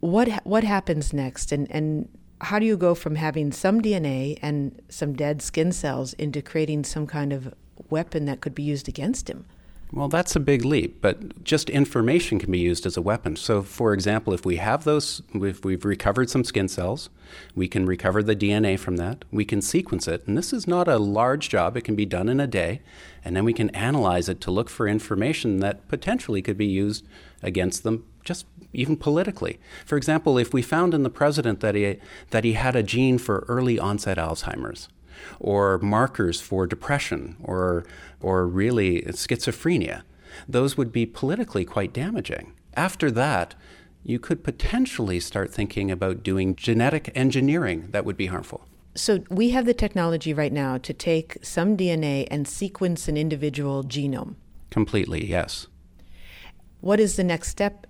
[0.00, 2.08] what what happens next, and and
[2.40, 6.84] how do you go from having some DNA and some dead skin cells into creating
[6.84, 7.54] some kind of
[7.88, 9.46] weapon that could be used against him?
[9.94, 13.36] Well, that's a big leap, but just information can be used as a weapon.
[13.36, 17.10] So, for example, if we have those, if we've recovered some skin cells,
[17.54, 20.88] we can recover the DNA from that, we can sequence it, and this is not
[20.88, 22.82] a large job, it can be done in a day,
[23.24, 27.06] and then we can analyze it to look for information that potentially could be used
[27.40, 29.60] against them just even politically.
[29.86, 31.98] For example, if we found in the president that he,
[32.30, 34.88] that he had a gene for early onset Alzheimer's,
[35.40, 37.84] or markers for depression or,
[38.20, 40.02] or really schizophrenia.
[40.48, 42.54] Those would be politically quite damaging.
[42.74, 43.54] After that,
[44.02, 48.66] you could potentially start thinking about doing genetic engineering that would be harmful.
[48.96, 53.82] So, we have the technology right now to take some DNA and sequence an individual
[53.82, 54.36] genome.
[54.70, 55.66] Completely, yes.
[56.80, 57.88] What is the next step?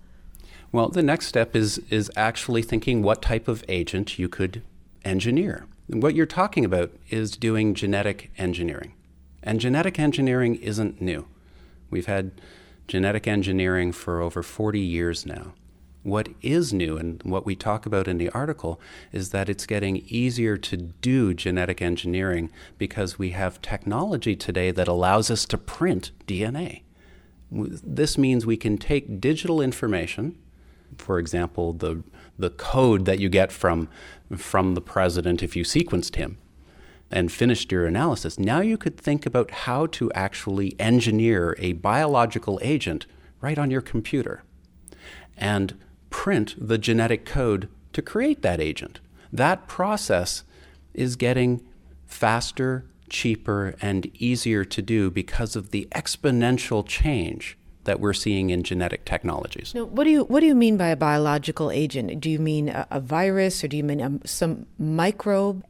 [0.72, 4.62] Well, the next step is, is actually thinking what type of agent you could
[5.04, 5.66] engineer.
[5.87, 8.94] What you're talking about is doing genetic engineering.
[9.42, 11.27] And genetic engineering isn't new.
[11.90, 12.40] We've had
[12.88, 15.53] genetic engineering for over 40 years now.
[16.03, 18.81] What is new, and what we talk about in the article,
[19.12, 24.88] is that it's getting easier to do genetic engineering because we have technology today that
[24.88, 26.83] allows us to print DNA.
[27.51, 30.38] This means we can take digital information,
[30.98, 32.02] for example, the,
[32.38, 33.88] the code that you get from
[34.37, 36.38] from the president if you sequenced him
[37.11, 38.38] and finished your analysis.
[38.38, 43.07] Now you could think about how to actually engineer a biological agent
[43.40, 44.42] right on your computer
[45.37, 45.78] and
[46.11, 49.00] print the genetic code to create that agent.
[49.33, 50.44] That process
[50.92, 51.64] is getting
[52.07, 58.62] faster, cheaper, and easier to do because of the exponential change that we're seeing in
[58.62, 59.75] genetic technologies.
[59.75, 62.20] Now, what do you what do you mean by a biological agent?
[62.20, 65.64] Do you mean a, a virus, or do you mean a, some microbe?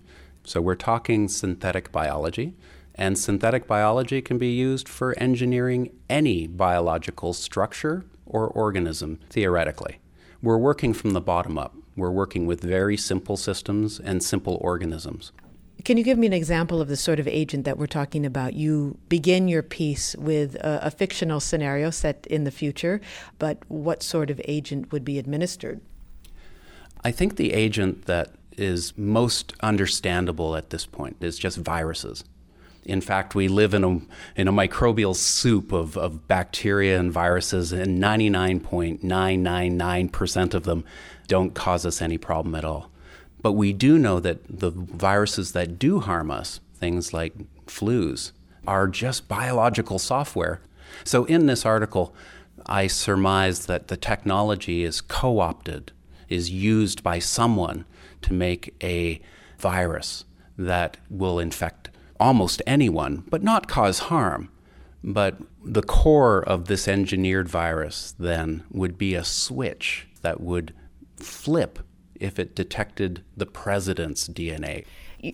[0.44, 2.54] So we're talking synthetic biology,
[2.94, 10.00] and synthetic biology can be used for engineering any biological structure or organism theoretically.
[10.42, 11.74] We're working from the bottom up.
[11.96, 15.32] We're working with very simple systems and simple organisms.
[15.82, 18.54] Can you give me an example of the sort of agent that we're talking about?
[18.54, 23.00] You begin your piece with a, a, fictional scenario set in the future,
[23.38, 25.80] but what sort of agent would be administered?
[27.02, 32.24] I think the agent that is most understandable at this point is just viruses.
[32.84, 34.00] In fact, we live in a,
[34.36, 40.84] in a microbial soup of, of bacteria and viruses, and 99.999% of them
[41.26, 42.90] don't cause us any problem at all.
[43.44, 47.34] But we do know that the viruses that do harm us, things like
[47.66, 48.32] flus,
[48.66, 50.62] are just biological software.
[51.04, 52.14] So in this article,
[52.64, 55.92] I surmise that the technology is co opted,
[56.30, 57.84] is used by someone
[58.22, 59.20] to make a
[59.58, 60.24] virus
[60.56, 64.48] that will infect almost anyone, but not cause harm.
[65.02, 70.72] But the core of this engineered virus then would be a switch that would
[71.18, 71.80] flip
[72.24, 74.84] if it detected the president's DNA.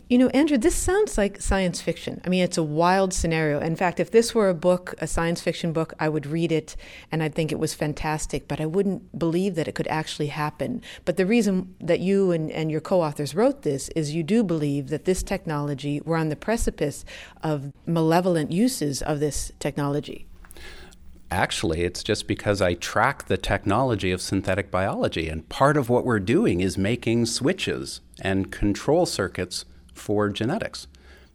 [0.09, 2.21] You know, Andrew, this sounds like science fiction.
[2.25, 3.59] I mean, it's a wild scenario.
[3.59, 6.77] In fact, if this were a book, a science fiction book, I would read it
[7.11, 10.81] and I'd think it was fantastic, but I wouldn't believe that it could actually happen.
[11.05, 14.45] But the reason that you and, and your co authors wrote this is you do
[14.45, 17.05] believe that this technology, we're on the precipice
[17.43, 20.29] of malevolent uses of this technology.
[21.31, 25.29] Actually, it's just because I track the technology of synthetic biology.
[25.29, 29.65] And part of what we're doing is making switches and control circuits
[29.95, 30.89] for genetics.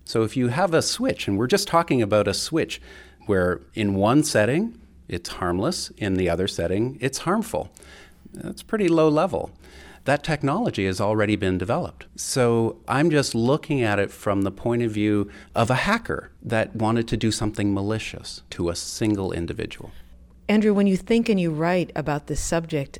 [0.03, 2.81] So if you have a switch, and we're just talking about a switch
[3.25, 4.77] where in one setting
[5.07, 7.71] it's harmless, in the other setting it's harmful,
[8.33, 9.51] that's pretty low level
[10.05, 12.05] that technology has already been developed.
[12.15, 16.75] So I'm just looking at it from the point of view of a hacker that
[16.75, 19.91] wanted to do something malicious to a single individual.
[20.47, 22.99] Andrew, when you think and you write about this subject,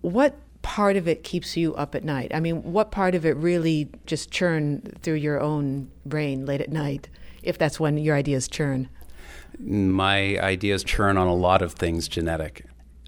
[0.00, 2.32] what part of it keeps you up at night?
[2.34, 6.70] I mean, what part of it really just churn through your own brain late at
[6.70, 7.08] night?
[7.42, 8.88] if that's when your ideas churn?
[9.58, 12.64] My ideas churn on a lot of things genetic.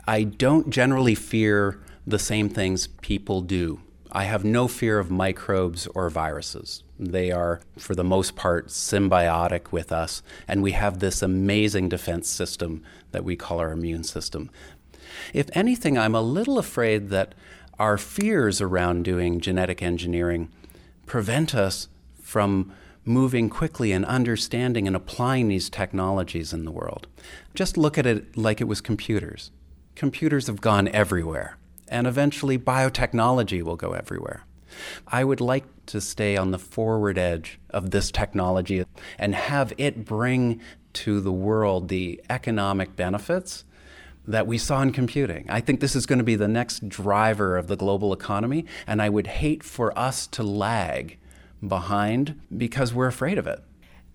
[0.07, 3.81] I don't generally fear the same things people do.
[4.11, 6.83] I have no fear of microbes or viruses.
[6.99, 12.29] They are, for the most part, symbiotic with us, and we have this amazing defense
[12.29, 14.51] system that we call our immune system.
[15.33, 17.35] If anything, I'm a little afraid that
[17.79, 20.51] our fears around doing genetic engineering
[21.07, 21.89] prevent us
[22.21, 22.73] from
[23.05, 27.07] moving quickly and understanding and applying these technologies in the world.
[27.55, 29.51] Just look at it like it was computers.
[29.97, 31.57] Computers have gone everywhere,
[31.93, 34.45] and eventually biotechnology will go everywhere.
[35.07, 38.85] I would like to stay on the forward edge of this technology
[39.19, 40.61] and have it bring
[40.95, 43.65] to the world the economic benefits
[44.27, 45.47] that we saw in computing.
[45.49, 49.03] I think this is going to be the next driver of the global economy, and
[49.03, 51.19] I would hate for us to lag
[51.67, 53.63] behind because we're afraid of it.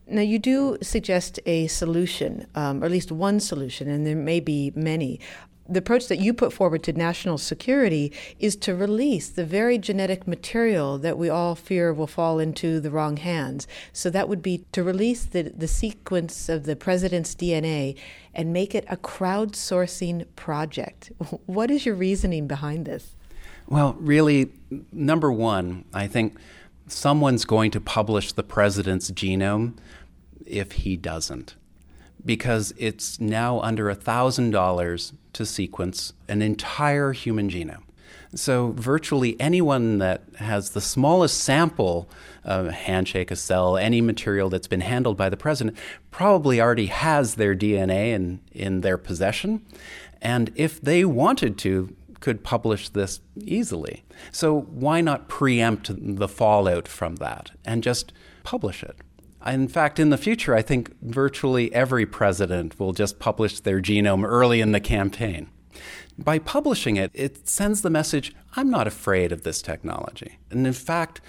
[0.09, 4.39] Now, you do suggest a solution, um, or at least one solution, and there may
[4.39, 5.19] be many.
[5.69, 10.25] The approach that you put forward to national security is to release the very genetic
[10.25, 13.67] material that we all fear will fall into the wrong hands.
[13.91, 17.97] So that would be to release the, the sequence of the president's DNA
[18.33, 21.11] and make it a crowdsourcing project.
[21.45, 23.15] What is your reasoning behind this?
[23.67, 24.51] Well, really,
[24.91, 26.37] number one, I think
[26.87, 29.77] someone's going to publish the president's genome
[30.45, 31.55] if he doesn't,
[32.23, 37.83] because it's now under $1,000 to sequence an entire human genome.
[38.35, 42.09] So, virtually anyone that has the smallest sample,
[42.43, 45.77] a handshake, a cell, any material that's been handled by the president,
[46.11, 49.65] probably already has their DNA in, in their possession.
[50.21, 54.03] And if they wanted to, could publish this easily.
[54.31, 58.11] So why not preempt the fallout from that and just
[58.43, 58.97] publish it?
[59.47, 64.25] In fact, in the future, I think virtually every president will just publish their genome
[64.25, 65.49] early in the campaign.
[66.17, 70.39] By publishing it, it sends the message I'm not afraid of this technology.
[70.51, 71.21] And in fact,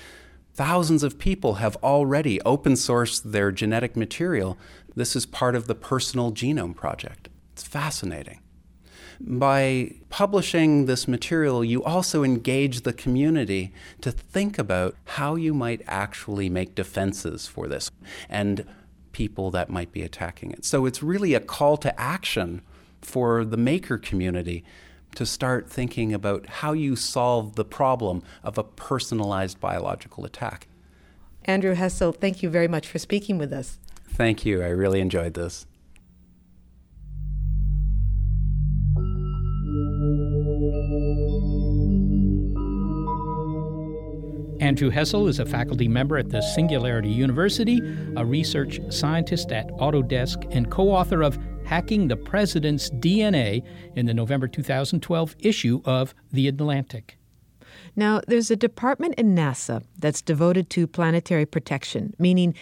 [0.54, 4.58] thousands of people have already open sourced their genetic material.
[4.96, 7.28] This is part of the Personal Genome Project.
[7.52, 8.40] It's fascinating.
[9.20, 15.82] By publishing this material, you also engage the community to think about how you might
[15.86, 17.90] actually make defenses for this
[18.28, 18.64] and
[19.12, 20.64] people that might be attacking it.
[20.64, 22.62] So it's really a call to action
[23.02, 24.64] for the maker community
[25.14, 30.68] to start thinking about how you solve the problem of a personalized biological attack.
[31.44, 33.78] Andrew Hessel, thank you very much for speaking with us.
[34.10, 34.62] Thank you.
[34.62, 35.66] I really enjoyed this.
[44.60, 47.80] Andrew Hessel is a faculty member at the Singularity University,
[48.16, 53.62] a research scientist at Autodesk, and co author of Hacking the President's DNA
[53.94, 57.18] in the November 2012 issue of The Atlantic.
[57.94, 62.54] Now, there's a department in NASA that's devoted to planetary protection, meaning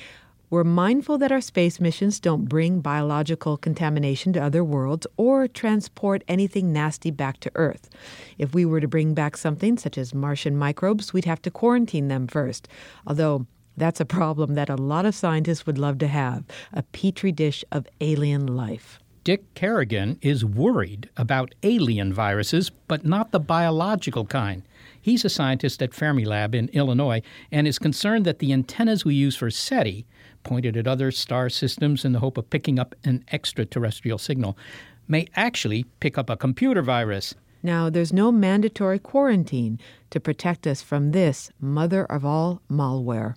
[0.49, 6.23] we're mindful that our space missions don't bring biological contamination to other worlds or transport
[6.29, 7.91] anything nasty back to Earth.
[8.39, 12.09] If we were to bring back something such as Martian microbes, we'd have to quarantine
[12.09, 12.69] them first.
[13.07, 17.33] Although that's a problem that a lot of scientists would love to have a petri
[17.33, 19.01] dish of alien life.
[19.25, 24.63] Dick Carrigan is worried about alien viruses, but not the biological kind.
[25.07, 29.37] He's a scientist at Fermilab in Illinois and is concerned that the antennas we use
[29.37, 30.05] for SETI
[30.43, 34.59] pointed at other star systems in the hope of picking up an extraterrestrial signal,
[35.07, 37.37] may actually pick up a computer virus.
[37.63, 39.79] Now, there's no mandatory quarantine
[40.11, 43.37] to protect us from this mother of all malware.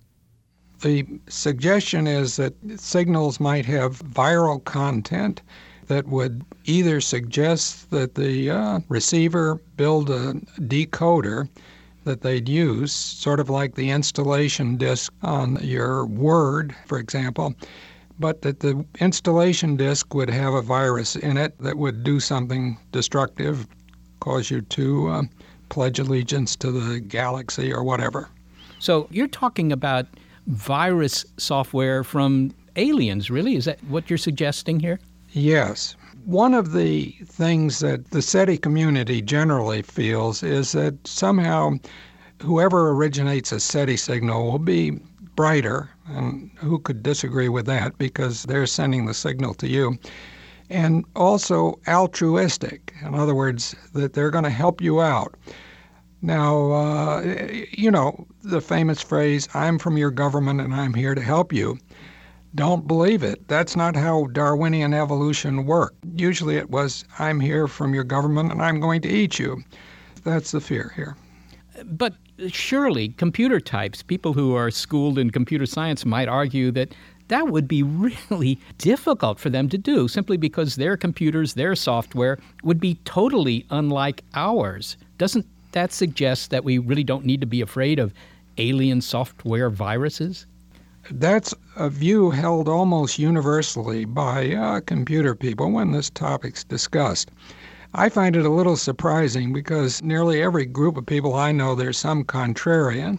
[0.82, 5.40] The suggestion is that signals might have viral content
[5.90, 11.48] that would either suggest that the uh, receiver build a decoder
[12.04, 17.54] that they'd use, sort of like the installation disk on your Word, for example,
[18.20, 22.78] but that the installation disk would have a virus in it that would do something
[22.92, 23.66] destructive,
[24.20, 25.22] cause you to uh,
[25.70, 28.28] pledge allegiance to the galaxy or whatever.
[28.78, 30.06] So you're talking about
[30.46, 33.56] virus software from aliens, really?
[33.56, 35.00] Is that what you're suggesting here?
[35.32, 35.94] Yes.
[36.24, 41.74] One of the things that the SETI community generally feels is that somehow
[42.42, 44.98] whoever originates a SETI signal will be
[45.36, 49.96] brighter, and who could disagree with that because they're sending the signal to you,
[50.68, 52.92] and also altruistic.
[53.02, 55.36] In other words, that they're going to help you out.
[56.22, 57.22] Now, uh,
[57.70, 61.78] you know, the famous phrase, I'm from your government and I'm here to help you.
[62.54, 63.46] Don't believe it.
[63.48, 65.96] That's not how Darwinian evolution worked.
[66.16, 69.62] Usually it was, I'm here from your government and I'm going to eat you.
[70.24, 71.16] That's the fear here.
[71.84, 72.14] But
[72.48, 76.94] surely computer types, people who are schooled in computer science, might argue that
[77.28, 77.82] that would be
[78.30, 83.64] really difficult for them to do simply because their computers, their software would be totally
[83.70, 84.96] unlike ours.
[85.18, 88.12] Doesn't that suggest that we really don't need to be afraid of
[88.58, 90.46] alien software viruses?
[91.12, 97.32] That's a view held almost universally by uh, computer people when this topic's discussed.
[97.92, 101.98] I find it a little surprising because nearly every group of people I know, there's
[101.98, 103.18] some contrarian.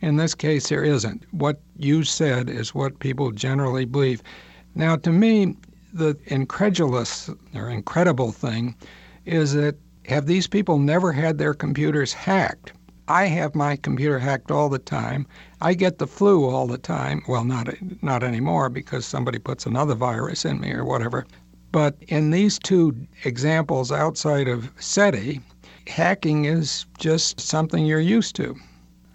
[0.00, 1.24] In this case, there isn't.
[1.30, 4.22] What you said is what people generally believe.
[4.74, 5.56] Now, to me,
[5.92, 8.74] the incredulous or incredible thing
[9.26, 9.76] is that
[10.06, 12.72] have these people never had their computers hacked?
[13.08, 15.26] I have my computer hacked all the time.
[15.60, 17.22] I get the flu all the time.
[17.28, 17.68] Well, not
[18.02, 21.24] not anymore because somebody puts another virus in me or whatever.
[21.70, 25.40] But in these two examples outside of SETI,
[25.86, 28.56] hacking is just something you're used to.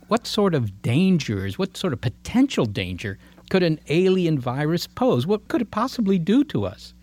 [0.07, 3.17] What sort of dangers, what sort of potential danger
[3.49, 5.27] could an alien virus pose?
[5.27, 6.93] What could it possibly do to us?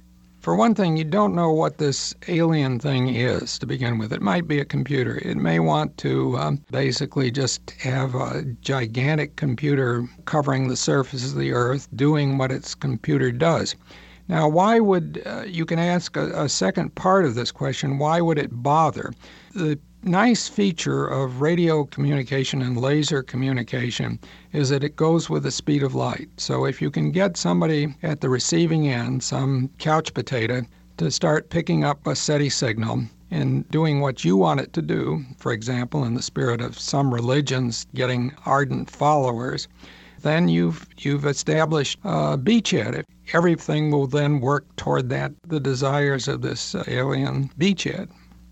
[0.48, 4.14] For one thing, you don't know what this alien thing is to begin with.
[4.14, 5.18] It might be a computer.
[5.22, 11.38] It may want to um, basically just have a gigantic computer covering the surface of
[11.38, 13.76] the Earth doing what its computer does.
[14.28, 17.98] Now, why would uh, you can ask a, a second part of this question?
[17.98, 19.12] Why would it bother?
[19.54, 24.18] The nice feature of radio communication and laser communication
[24.52, 26.28] is that it goes with the speed of light.
[26.36, 30.62] So if you can get somebody at the receiving end, some couch potato,
[30.98, 35.24] to start picking up a SETI signal and doing what you want it to do,
[35.36, 39.68] for example, in the spirit of some religions getting ardent followers,
[40.22, 43.04] then you've you've established a beachhead.
[43.32, 48.08] Everything will then work toward that the desires of this alien beachhead.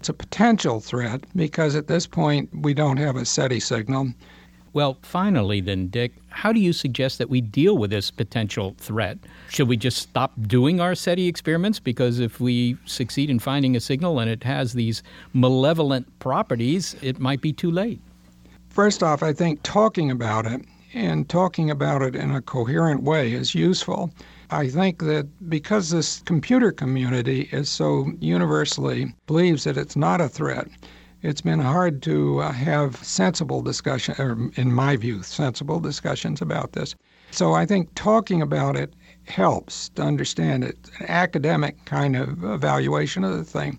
[0.06, 4.12] It's a potential threat because at this point we don't have a SETI signal.
[4.72, 9.18] Well, finally, then, Dick, how do you suggest that we deal with this potential threat?
[9.48, 11.80] Should we just stop doing our SETI experiments?
[11.80, 15.02] Because if we succeed in finding a signal and it has these
[15.32, 17.98] malevolent properties, it might be too late.
[18.68, 23.32] First off, I think talking about it and talking about it in a coherent way
[23.32, 24.12] is useful.
[24.50, 30.28] I think that because this computer community is so universally believes that it's not a
[30.28, 30.68] threat,
[31.22, 36.72] it's been hard to uh, have sensible discussion, or in my view, sensible discussions about
[36.72, 36.94] this.
[37.32, 38.94] So I think talking about it
[39.24, 43.78] helps to understand it, an academic kind of evaluation of the thing.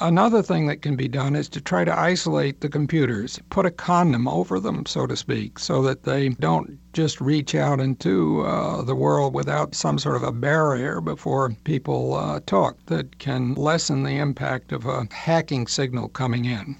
[0.00, 3.70] Another thing that can be done is to try to isolate the computers, put a
[3.70, 8.82] condom over them, so to speak, so that they don't just reach out into uh,
[8.82, 14.02] the world without some sort of a barrier before people uh, talk that can lessen
[14.02, 16.76] the impact of a hacking signal coming in.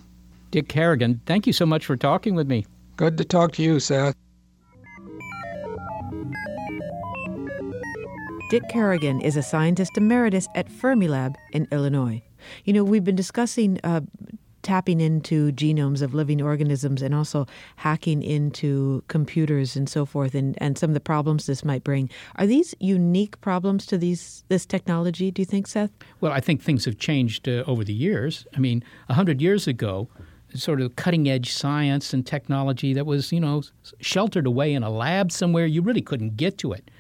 [0.51, 2.67] Dick Carrigan, thank you so much for talking with me.
[2.97, 4.15] Good to talk to you, Seth.
[8.51, 12.23] Dick Carrigan is a scientist emeritus at Fermilab in Illinois.
[12.65, 14.01] You know, we've been discussing uh,
[14.63, 20.57] tapping into genomes of living organisms and also hacking into computers and so forth and,
[20.59, 22.09] and some of the problems this might bring.
[22.37, 25.91] Are these unique problems to these this technology, do you think, Seth?
[26.21, 28.47] Well, I think things have changed uh, over the years.
[28.55, 30.09] I mean, 100 years ago,
[30.55, 33.63] sort of cutting edge science and technology that was, you know,
[34.01, 36.91] sheltered away in a lab somewhere, you really couldn't get to it.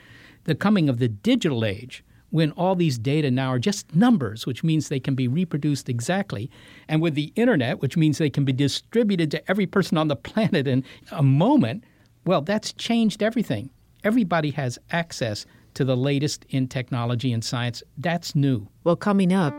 [0.45, 2.03] The coming of the digital age,
[2.33, 6.51] when all these data now are just numbers, which means they can be reproduced exactly,
[6.89, 10.17] and with the internet, which means they can be distributed to every person on the
[10.31, 11.85] planet in a moment,
[12.25, 13.71] well, that's changed everything.
[14.03, 17.83] Everybody has access to the latest in technology and science.
[17.99, 18.67] That's new.
[18.83, 19.55] Well, coming up,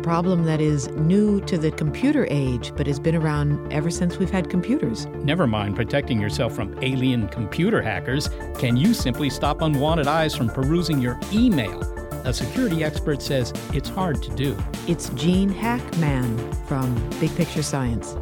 [0.00, 4.30] problem that is new to the computer age but has been around ever since we've
[4.30, 5.06] had computers.
[5.24, 8.28] Never mind protecting yourself from alien computer hackers.
[8.58, 11.80] Can you simply stop unwanted eyes from perusing your email?
[12.24, 14.56] A security expert says it's hard to do.
[14.86, 18.16] It's Gene Hackman from Big Picture Science.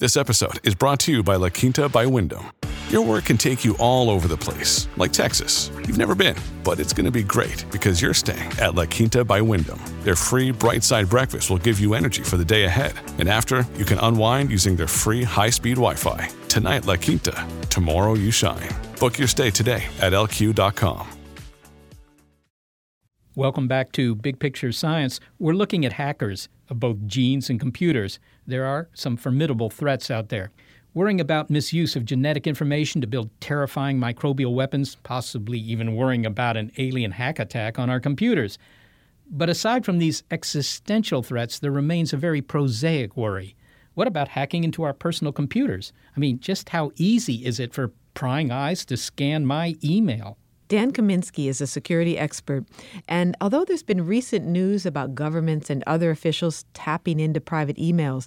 [0.00, 2.50] This episode is brought to you by La Quinta by Wyndham.
[2.92, 5.70] Your work can take you all over the place, like Texas.
[5.78, 9.24] You've never been, but it's going to be great because you're staying at La Quinta
[9.24, 9.80] by Wyndham.
[10.02, 12.92] Their free bright side breakfast will give you energy for the day ahead.
[13.18, 16.28] And after, you can unwind using their free high speed Wi Fi.
[16.48, 17.48] Tonight, La Quinta.
[17.70, 18.68] Tomorrow, you shine.
[19.00, 21.08] Book your stay today at lq.com.
[23.34, 25.18] Welcome back to Big Picture Science.
[25.38, 28.18] We're looking at hackers of both genes and computers.
[28.46, 30.52] There are some formidable threats out there.
[30.94, 36.56] Worrying about misuse of genetic information to build terrifying microbial weapons, possibly even worrying about
[36.56, 38.58] an alien hack attack on our computers.
[39.30, 43.56] But aside from these existential threats, there remains a very prosaic worry.
[43.94, 45.92] What about hacking into our personal computers?
[46.16, 50.36] I mean, just how easy is it for prying eyes to scan my email?
[50.68, 52.64] Dan Kaminsky is a security expert,
[53.06, 58.26] and although there's been recent news about governments and other officials tapping into private emails,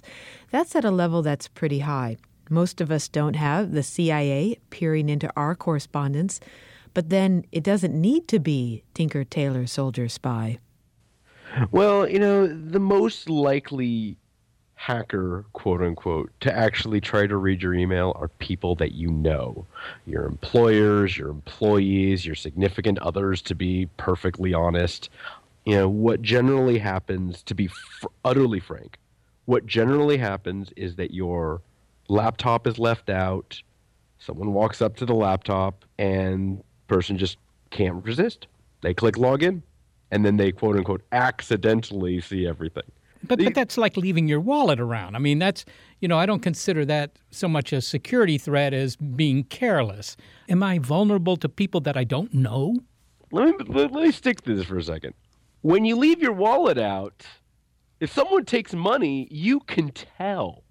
[0.52, 2.16] that's at a level that's pretty high.
[2.48, 6.40] Most of us don't have the CIA peering into our correspondence,
[6.94, 10.58] but then it doesn't need to be Tinker, Tailor, Soldier, Spy.
[11.70, 14.16] Well, you know, the most likely
[14.74, 19.66] hacker, quote unquote, to actually try to read your email are people that you know
[20.06, 25.08] your employers, your employees, your significant others, to be perfectly honest.
[25.64, 27.68] You know, what generally happens, to be
[28.24, 28.98] utterly frank,
[29.46, 31.60] what generally happens is that your
[32.08, 33.60] laptop is left out,
[34.18, 37.38] someone walks up to the laptop, and person just
[37.70, 38.46] can't resist.
[38.82, 39.62] They click login,
[40.10, 42.84] and then they quote unquote accidentally see everything.
[43.22, 45.16] But, but that's like leaving your wallet around.
[45.16, 45.64] I mean, that's,
[46.00, 50.16] you know, I don't consider that so much a security threat as being careless.
[50.48, 52.76] Am I vulnerable to people that I don't know?
[53.32, 55.14] Let me, let me stick to this for a second.
[55.62, 57.26] When you leave your wallet out,
[57.98, 60.62] if someone takes money, you can tell.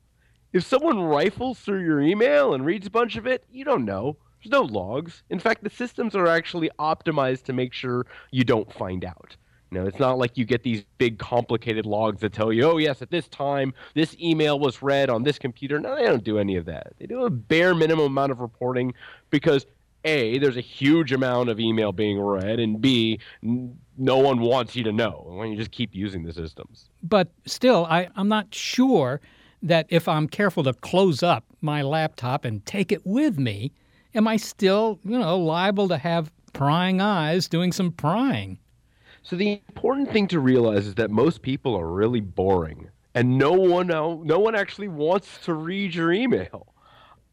[0.55, 4.15] If someone rifles through your email and reads a bunch of it, you don't know.
[4.41, 5.21] There's no logs.
[5.29, 9.35] In fact, the systems are actually optimized to make sure you don't find out.
[9.69, 12.77] You know, it's not like you get these big complicated logs that tell you, oh
[12.77, 15.77] yes, at this time this email was read on this computer.
[15.77, 16.93] No, they don't do any of that.
[16.99, 18.93] They do a bare minimum amount of reporting
[19.31, 19.65] because
[20.05, 24.85] a there's a huge amount of email being read, and b no one wants you
[24.85, 25.25] to know.
[25.37, 26.87] Don't you just keep using the systems?
[27.03, 29.19] But still, I, I'm not sure
[29.65, 33.71] that if I'm careful to close up my laptop and take it with me,
[34.13, 38.59] am I still, you know, liable to have prying eyes doing some prying?
[39.23, 43.53] So the important thing to realize is that most people are really boring, and no
[43.53, 46.67] one no one actually wants to read your email.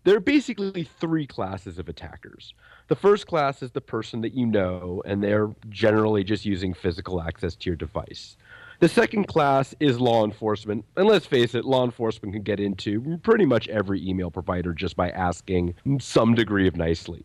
[0.05, 2.55] There are basically three classes of attackers.
[2.89, 7.21] The first class is the person that you know, and they're generally just using physical
[7.21, 8.37] access to your device.
[8.83, 10.85] The second class is law enforcement.
[10.97, 14.97] And let's face it, law enforcement can get into pretty much every email provider just
[14.97, 17.25] by asking some degree of nicely.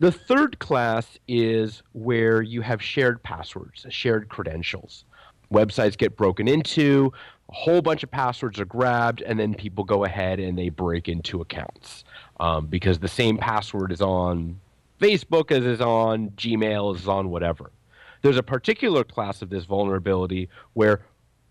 [0.00, 5.04] The third class is where you have shared passwords, shared credentials.
[5.52, 7.12] Websites get broken into,
[7.50, 11.08] a whole bunch of passwords are grabbed, and then people go ahead and they break
[11.08, 12.02] into accounts
[12.40, 14.58] um, because the same password is on
[15.00, 17.70] Facebook as is on Gmail, as is on whatever
[18.22, 21.02] there's a particular class of this vulnerability where,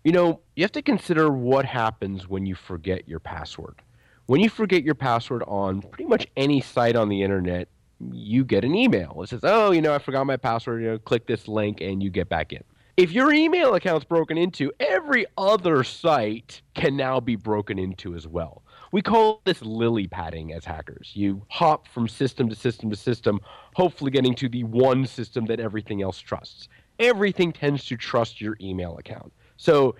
[0.04, 3.82] you know, you have to consider what happens when you forget your password.
[4.26, 7.68] When you forget your password on pretty much any site on the internet,
[8.12, 9.20] you get an email.
[9.22, 10.82] It says, "Oh, you know, I forgot my password.
[10.82, 12.62] You know, click this link and you get back in."
[12.96, 18.28] If your email account's broken into, every other site can now be broken into as
[18.28, 18.62] well.
[18.92, 21.12] We call this lily padding as hackers.
[21.14, 23.40] You hop from system to system to system,
[23.74, 26.68] hopefully getting to the one system that everything else trusts.
[26.98, 29.32] Everything tends to trust your email account.
[29.56, 29.96] So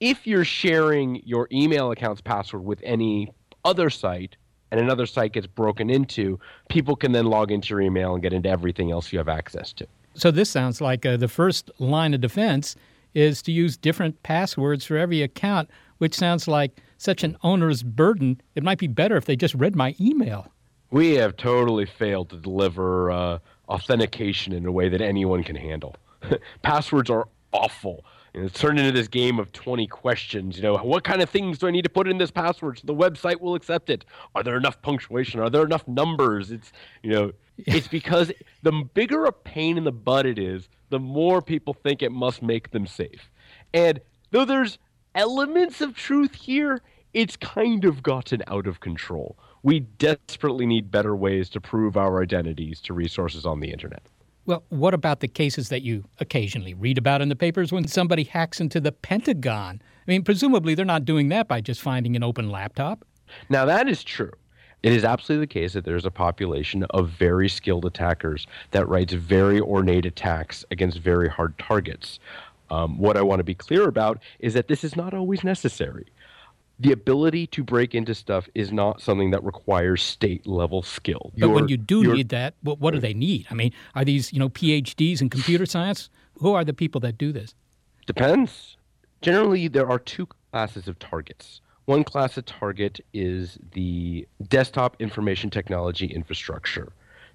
[0.00, 3.28] if you're sharing your email account's password with any
[3.64, 4.36] other site
[4.70, 8.32] and another site gets broken into, people can then log into your email and get
[8.32, 9.86] into everything else you have access to.
[10.14, 12.76] So this sounds like uh, the first line of defense
[13.14, 18.40] is to use different passwords for every account, which sounds like such an onerous burden.
[18.54, 20.52] It might be better if they just read my email.
[20.90, 23.38] We have totally failed to deliver uh,
[23.68, 25.96] authentication in a way that anyone can handle.
[26.62, 28.04] Passwords are awful.
[28.34, 30.56] And it's turned into this game of 20 questions.
[30.56, 32.86] You know, what kind of things do I need to put in this password so
[32.86, 34.04] the website will accept it?
[34.34, 35.40] Are there enough punctuation?
[35.40, 36.52] Are there enough numbers?
[36.52, 36.72] It's,
[37.02, 38.30] you know, it's because
[38.62, 42.40] the bigger a pain in the butt it is, the more people think it must
[42.40, 43.30] make them safe.
[43.74, 44.78] And though there's
[45.14, 46.82] elements of truth here,
[47.12, 49.36] it's kind of gotten out of control.
[49.62, 54.02] We desperately need better ways to prove our identities to resources on the internet.
[54.46, 58.24] Well, what about the cases that you occasionally read about in the papers when somebody
[58.24, 59.82] hacks into the Pentagon?
[59.84, 63.04] I mean, presumably they're not doing that by just finding an open laptop.
[63.48, 64.32] Now, that is true.
[64.82, 69.12] It is absolutely the case that there's a population of very skilled attackers that writes
[69.12, 72.18] very ornate attacks against very hard targets.
[72.70, 76.06] Um, what I want to be clear about is that this is not always necessary.
[76.80, 81.30] The ability to break into stuff is not something that requires state level skill.
[81.36, 83.46] But when you do need that, what, what do they need?
[83.50, 86.08] I mean, are these you know PhDs in computer science?
[86.38, 87.54] Who are the people that do this?
[88.06, 88.78] Depends.
[89.20, 91.60] Generally, there are two classes of targets.
[91.84, 96.92] One class of target is the desktop information technology infrastructure.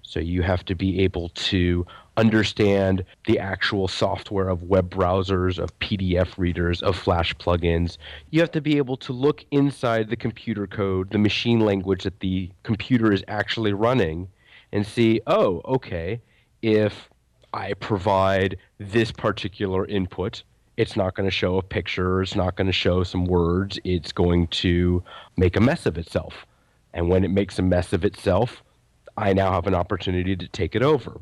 [0.08, 1.84] So you have to be able to
[2.16, 7.98] understand the actual software of web browsers, of PDF readers, of Flash plugins.
[8.30, 12.20] You have to be able to look inside the computer code, the machine language that
[12.20, 14.28] the computer is actually running,
[14.72, 16.20] and see, oh, okay,
[16.62, 17.10] if
[17.52, 20.44] I provide this particular input,
[20.76, 24.12] it's not going to show a picture, it's not going to show some words, it's
[24.12, 25.02] going to
[25.36, 26.46] make a mess of itself.
[26.94, 28.62] And when it makes a mess of itself,
[29.16, 31.20] I now have an opportunity to take it over.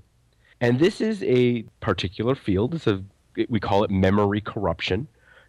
[0.60, 2.74] And this is a particular field.
[2.74, 3.02] It's a,
[3.48, 5.06] we call it memory corruption.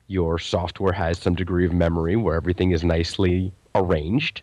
[0.07, 4.41] Your software has some degree of memory where everything is nicely arranged.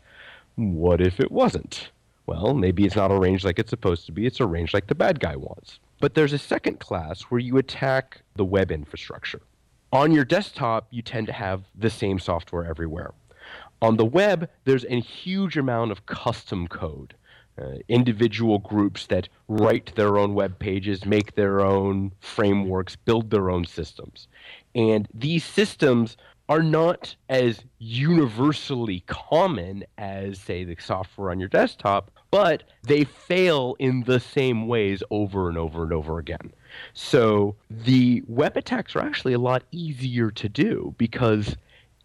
[0.56, 1.90] What if it wasn't?
[2.26, 5.20] Well, maybe it's not arranged like it's supposed to be, it's arranged like the bad
[5.20, 5.78] guy wants.
[6.00, 9.42] But there's a second class where you attack the web infrastructure.
[9.92, 13.12] On your desktop, you tend to have the same software everywhere.
[13.82, 17.14] On the web, there's a huge amount of custom code.
[17.60, 23.50] Uh, individual groups that write their own web pages, make their own frameworks, build their
[23.50, 24.26] own systems.
[24.74, 26.16] And these systems
[26.48, 33.76] are not as universally common as, say, the software on your desktop, but they fail
[33.78, 36.52] in the same ways over and over and over again.
[36.94, 41.54] So the web attacks are actually a lot easier to do because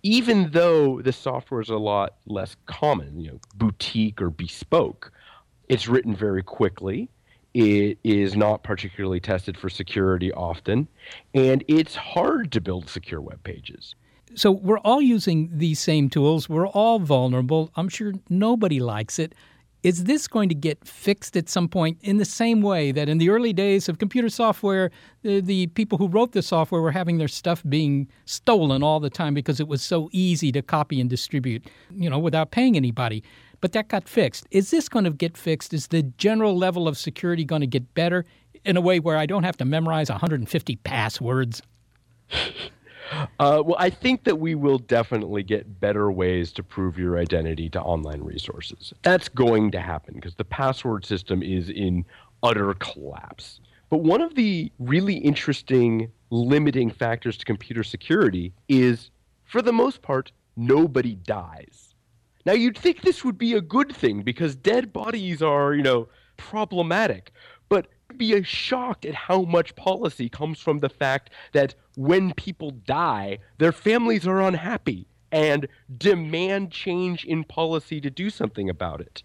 [0.04, 5.12] even though the software is a lot less common, you know, boutique or bespoke,
[5.70, 7.10] it's written very quickly.
[7.54, 10.88] It is not particularly tested for security often,
[11.34, 13.96] and it's hard to build secure web pages.
[14.36, 16.48] So we're all using these same tools.
[16.48, 17.72] We're all vulnerable.
[17.76, 19.34] I'm sure nobody likes it.
[19.84, 23.20] Is this going to get fixed at some point in the same way that in
[23.20, 24.92] the early days of computer software,
[25.22, 29.10] the, the, people who wrote the software were having their stuff being stolen all the
[29.10, 31.66] time because it was so easy to copy and distribute,
[31.96, 33.24] you know, without paying anybody?
[33.62, 34.46] But that got fixed.
[34.52, 35.74] Is this going to get fixed?
[35.74, 38.26] Is the general level of security going to get better
[38.66, 41.62] in a way where I don't have to memorize 150 passwords?
[43.40, 47.70] Uh, well, I think that we will definitely get better ways to prove your identity
[47.70, 48.94] to online resources.
[49.04, 52.06] That's going to happen because the password system is in
[52.44, 53.60] utter collapse.
[53.90, 59.10] But one of the really interesting limiting factors to computer security is,
[59.46, 61.87] for the most part, nobody dies.
[62.48, 66.08] Now, you'd think this would be a good thing because dead bodies are, you know,
[66.38, 67.34] problematic.
[67.68, 73.40] But be shocked at how much policy comes from the fact that when people die,
[73.58, 75.68] their families are unhappy and
[75.98, 79.24] demand change in policy to do something about it.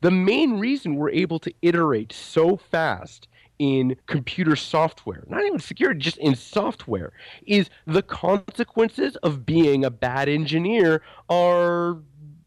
[0.00, 3.28] The main reason we're able to iterate so fast
[3.60, 7.12] in computer software, not even security, just in software,
[7.46, 11.98] is the consequences of being a bad engineer are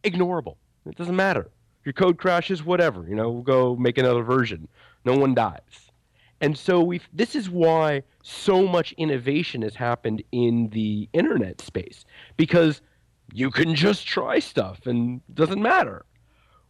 [0.04, 0.58] ignorable.
[0.86, 1.50] It doesn't matter.
[1.86, 4.68] Your code crashes, whatever, you know, we'll go make another version.
[5.06, 5.90] No one dies.
[6.42, 12.06] And so we this is why so much innovation has happened in the internet space
[12.38, 12.82] because
[13.34, 16.06] you can just try stuff and it doesn't matter.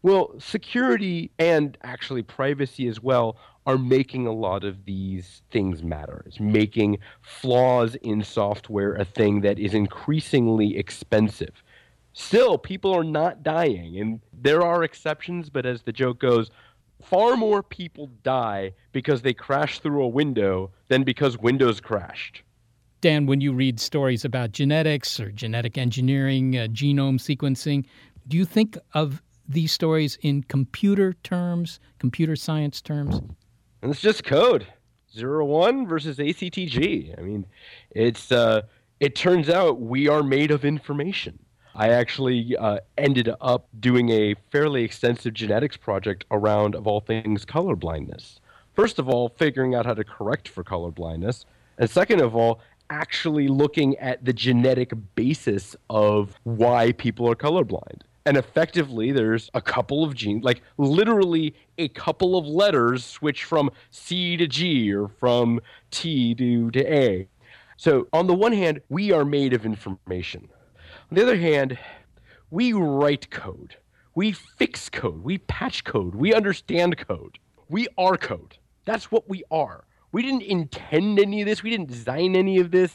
[0.02, 6.24] Well, security and actually privacy as well are making a lot of these things matter.
[6.26, 11.62] It's making flaws in software a thing that is increasingly expensive.
[12.14, 16.50] Still, people are not dying, and there are exceptions, but as the joke goes,
[17.02, 22.44] far more people die because they crash through a window than because Windows crashed.
[23.02, 27.86] Dan, when you read stories about genetics or genetic engineering, uh, genome sequencing,
[28.28, 33.22] do you think of these stories in computer terms, computer science terms?
[33.82, 34.68] And it's just code.
[35.12, 37.18] Zero one versus ACTG.
[37.18, 37.46] I mean,
[37.92, 38.62] it's uh,
[39.00, 41.40] it turns out we are made of information.
[41.76, 47.46] I actually uh, ended up doing a fairly extensive genetics project around, of all things,
[47.46, 48.40] color blindness.
[48.74, 51.46] First of all, figuring out how to correct for color blindness,
[51.78, 58.02] and second of all, actually looking at the genetic basis of why people are colorblind.
[58.26, 63.72] And effectively, there's a couple of genes, like literally a couple of letters switch from
[63.92, 67.28] C to G or from T to, to A.
[67.78, 70.50] So, on the one hand, we are made of information.
[71.12, 71.80] On the other hand,
[72.52, 73.78] we write code,
[74.14, 77.40] we fix code, we patch code, we understand code.
[77.68, 78.60] We are code.
[78.86, 79.86] That's what we are.
[80.12, 82.94] We didn't intend any of this, we didn't design any of this.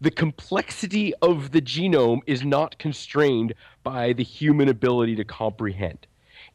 [0.00, 6.08] The complexity of the genome is not constrained by the human ability to comprehend.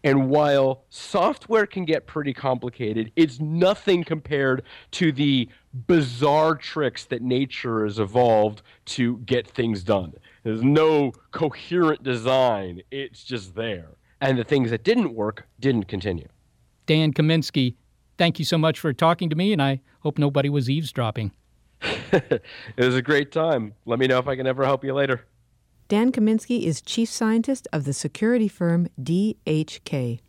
[0.04, 5.50] And while software can get pretty complicated, it's nothing compared to the
[5.88, 10.14] bizarre tricks that nature has evolved to get things done.
[10.50, 12.82] There's no coherent design.
[12.90, 13.90] It's just there.
[14.20, 16.28] And the things that didn't work didn't continue.
[16.88, 17.76] Dan Kaminsky,
[18.18, 21.34] thank you so much for talking to me, and I hope nobody was eavesdropping.
[21.84, 22.42] it
[22.80, 23.76] was a great time.
[23.86, 25.28] Let me know if I can ever help you later.
[25.88, 30.20] Dan Kaminsky is chief scientist of the security firm DHK.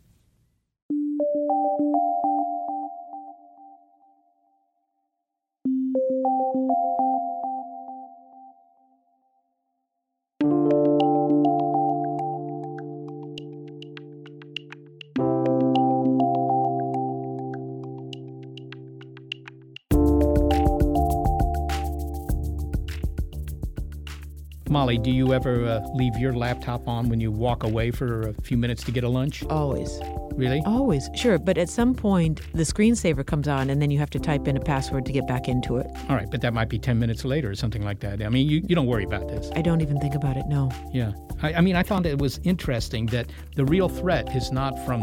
[24.81, 28.33] Molly, do you ever uh, leave your laptop on when you walk away for a
[28.41, 29.43] few minutes to get a lunch?
[29.43, 29.99] Always.
[30.33, 30.59] Really?
[30.65, 31.37] Always, sure.
[31.37, 34.57] But at some point, the screensaver comes on, and then you have to type in
[34.57, 35.85] a password to get back into it.
[36.09, 38.23] All right, but that might be 10 minutes later or something like that.
[38.23, 39.51] I mean, you, you don't worry about this.
[39.55, 40.71] I don't even think about it, no.
[40.91, 41.11] Yeah.
[41.43, 45.01] I, I mean, I found it was interesting that the real threat is not from,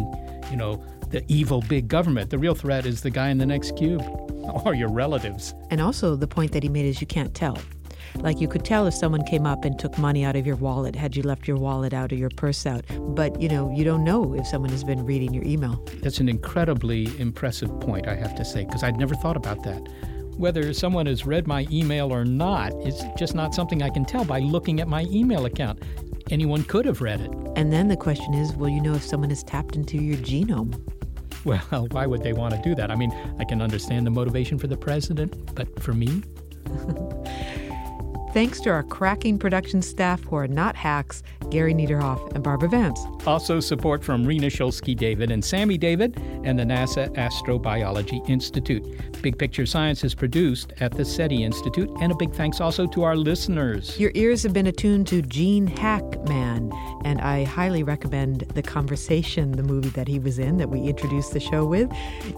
[0.51, 2.31] you know, the evil big government.
[2.31, 4.03] The real threat is the guy in the next cube
[4.65, 5.55] or your relatives.
[5.71, 7.59] And also, the point that he made is you can't tell.
[8.17, 10.97] Like you could tell if someone came up and took money out of your wallet
[10.97, 12.85] had you left your wallet out or your purse out.
[12.99, 15.85] But, you know, you don't know if someone has been reading your email.
[16.03, 19.81] That's an incredibly impressive point, I have to say, because I'd never thought about that.
[20.37, 24.25] Whether someone has read my email or not is just not something I can tell
[24.25, 25.83] by looking at my email account.
[26.31, 27.31] Anyone could have read it.
[27.57, 30.81] And then the question is will you know if someone has tapped into your genome?
[31.45, 32.91] Well, why would they want to do that?
[32.91, 36.23] I mean, I can understand the motivation for the president, but for me?
[38.35, 43.01] Thanks to our cracking production staff who are not hacks, Gary Niederhoff and Barbara Vance.
[43.27, 48.85] Also, support from Rena Shulsky David and Sammy David and the NASA Astrobiology Institute.
[49.23, 53.03] Big Picture Science is produced at the SETI Institute, and a big thanks also to
[53.03, 53.99] our listeners.
[53.99, 56.71] Your ears have been attuned to Gene Hackman,
[57.05, 61.33] and I highly recommend The Conversation, the movie that he was in that we introduced
[61.33, 61.91] the show with.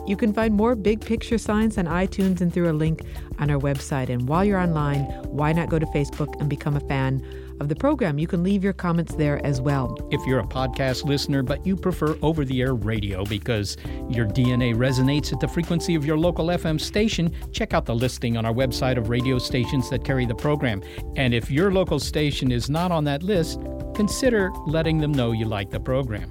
[0.07, 3.03] You can find more Big Picture Science on iTunes and through a link
[3.38, 4.09] on our website.
[4.09, 7.24] And while you're online, why not go to Facebook and become a fan
[7.61, 8.18] of the program?
[8.18, 9.97] You can leave your comments there as well.
[10.11, 13.76] If you're a podcast listener, but you prefer over the air radio because
[14.09, 18.36] your DNA resonates at the frequency of your local FM station, check out the listing
[18.36, 20.82] on our website of radio stations that carry the program.
[21.16, 23.61] And if your local station is not on that list,
[23.95, 26.30] consider letting them know you like the program.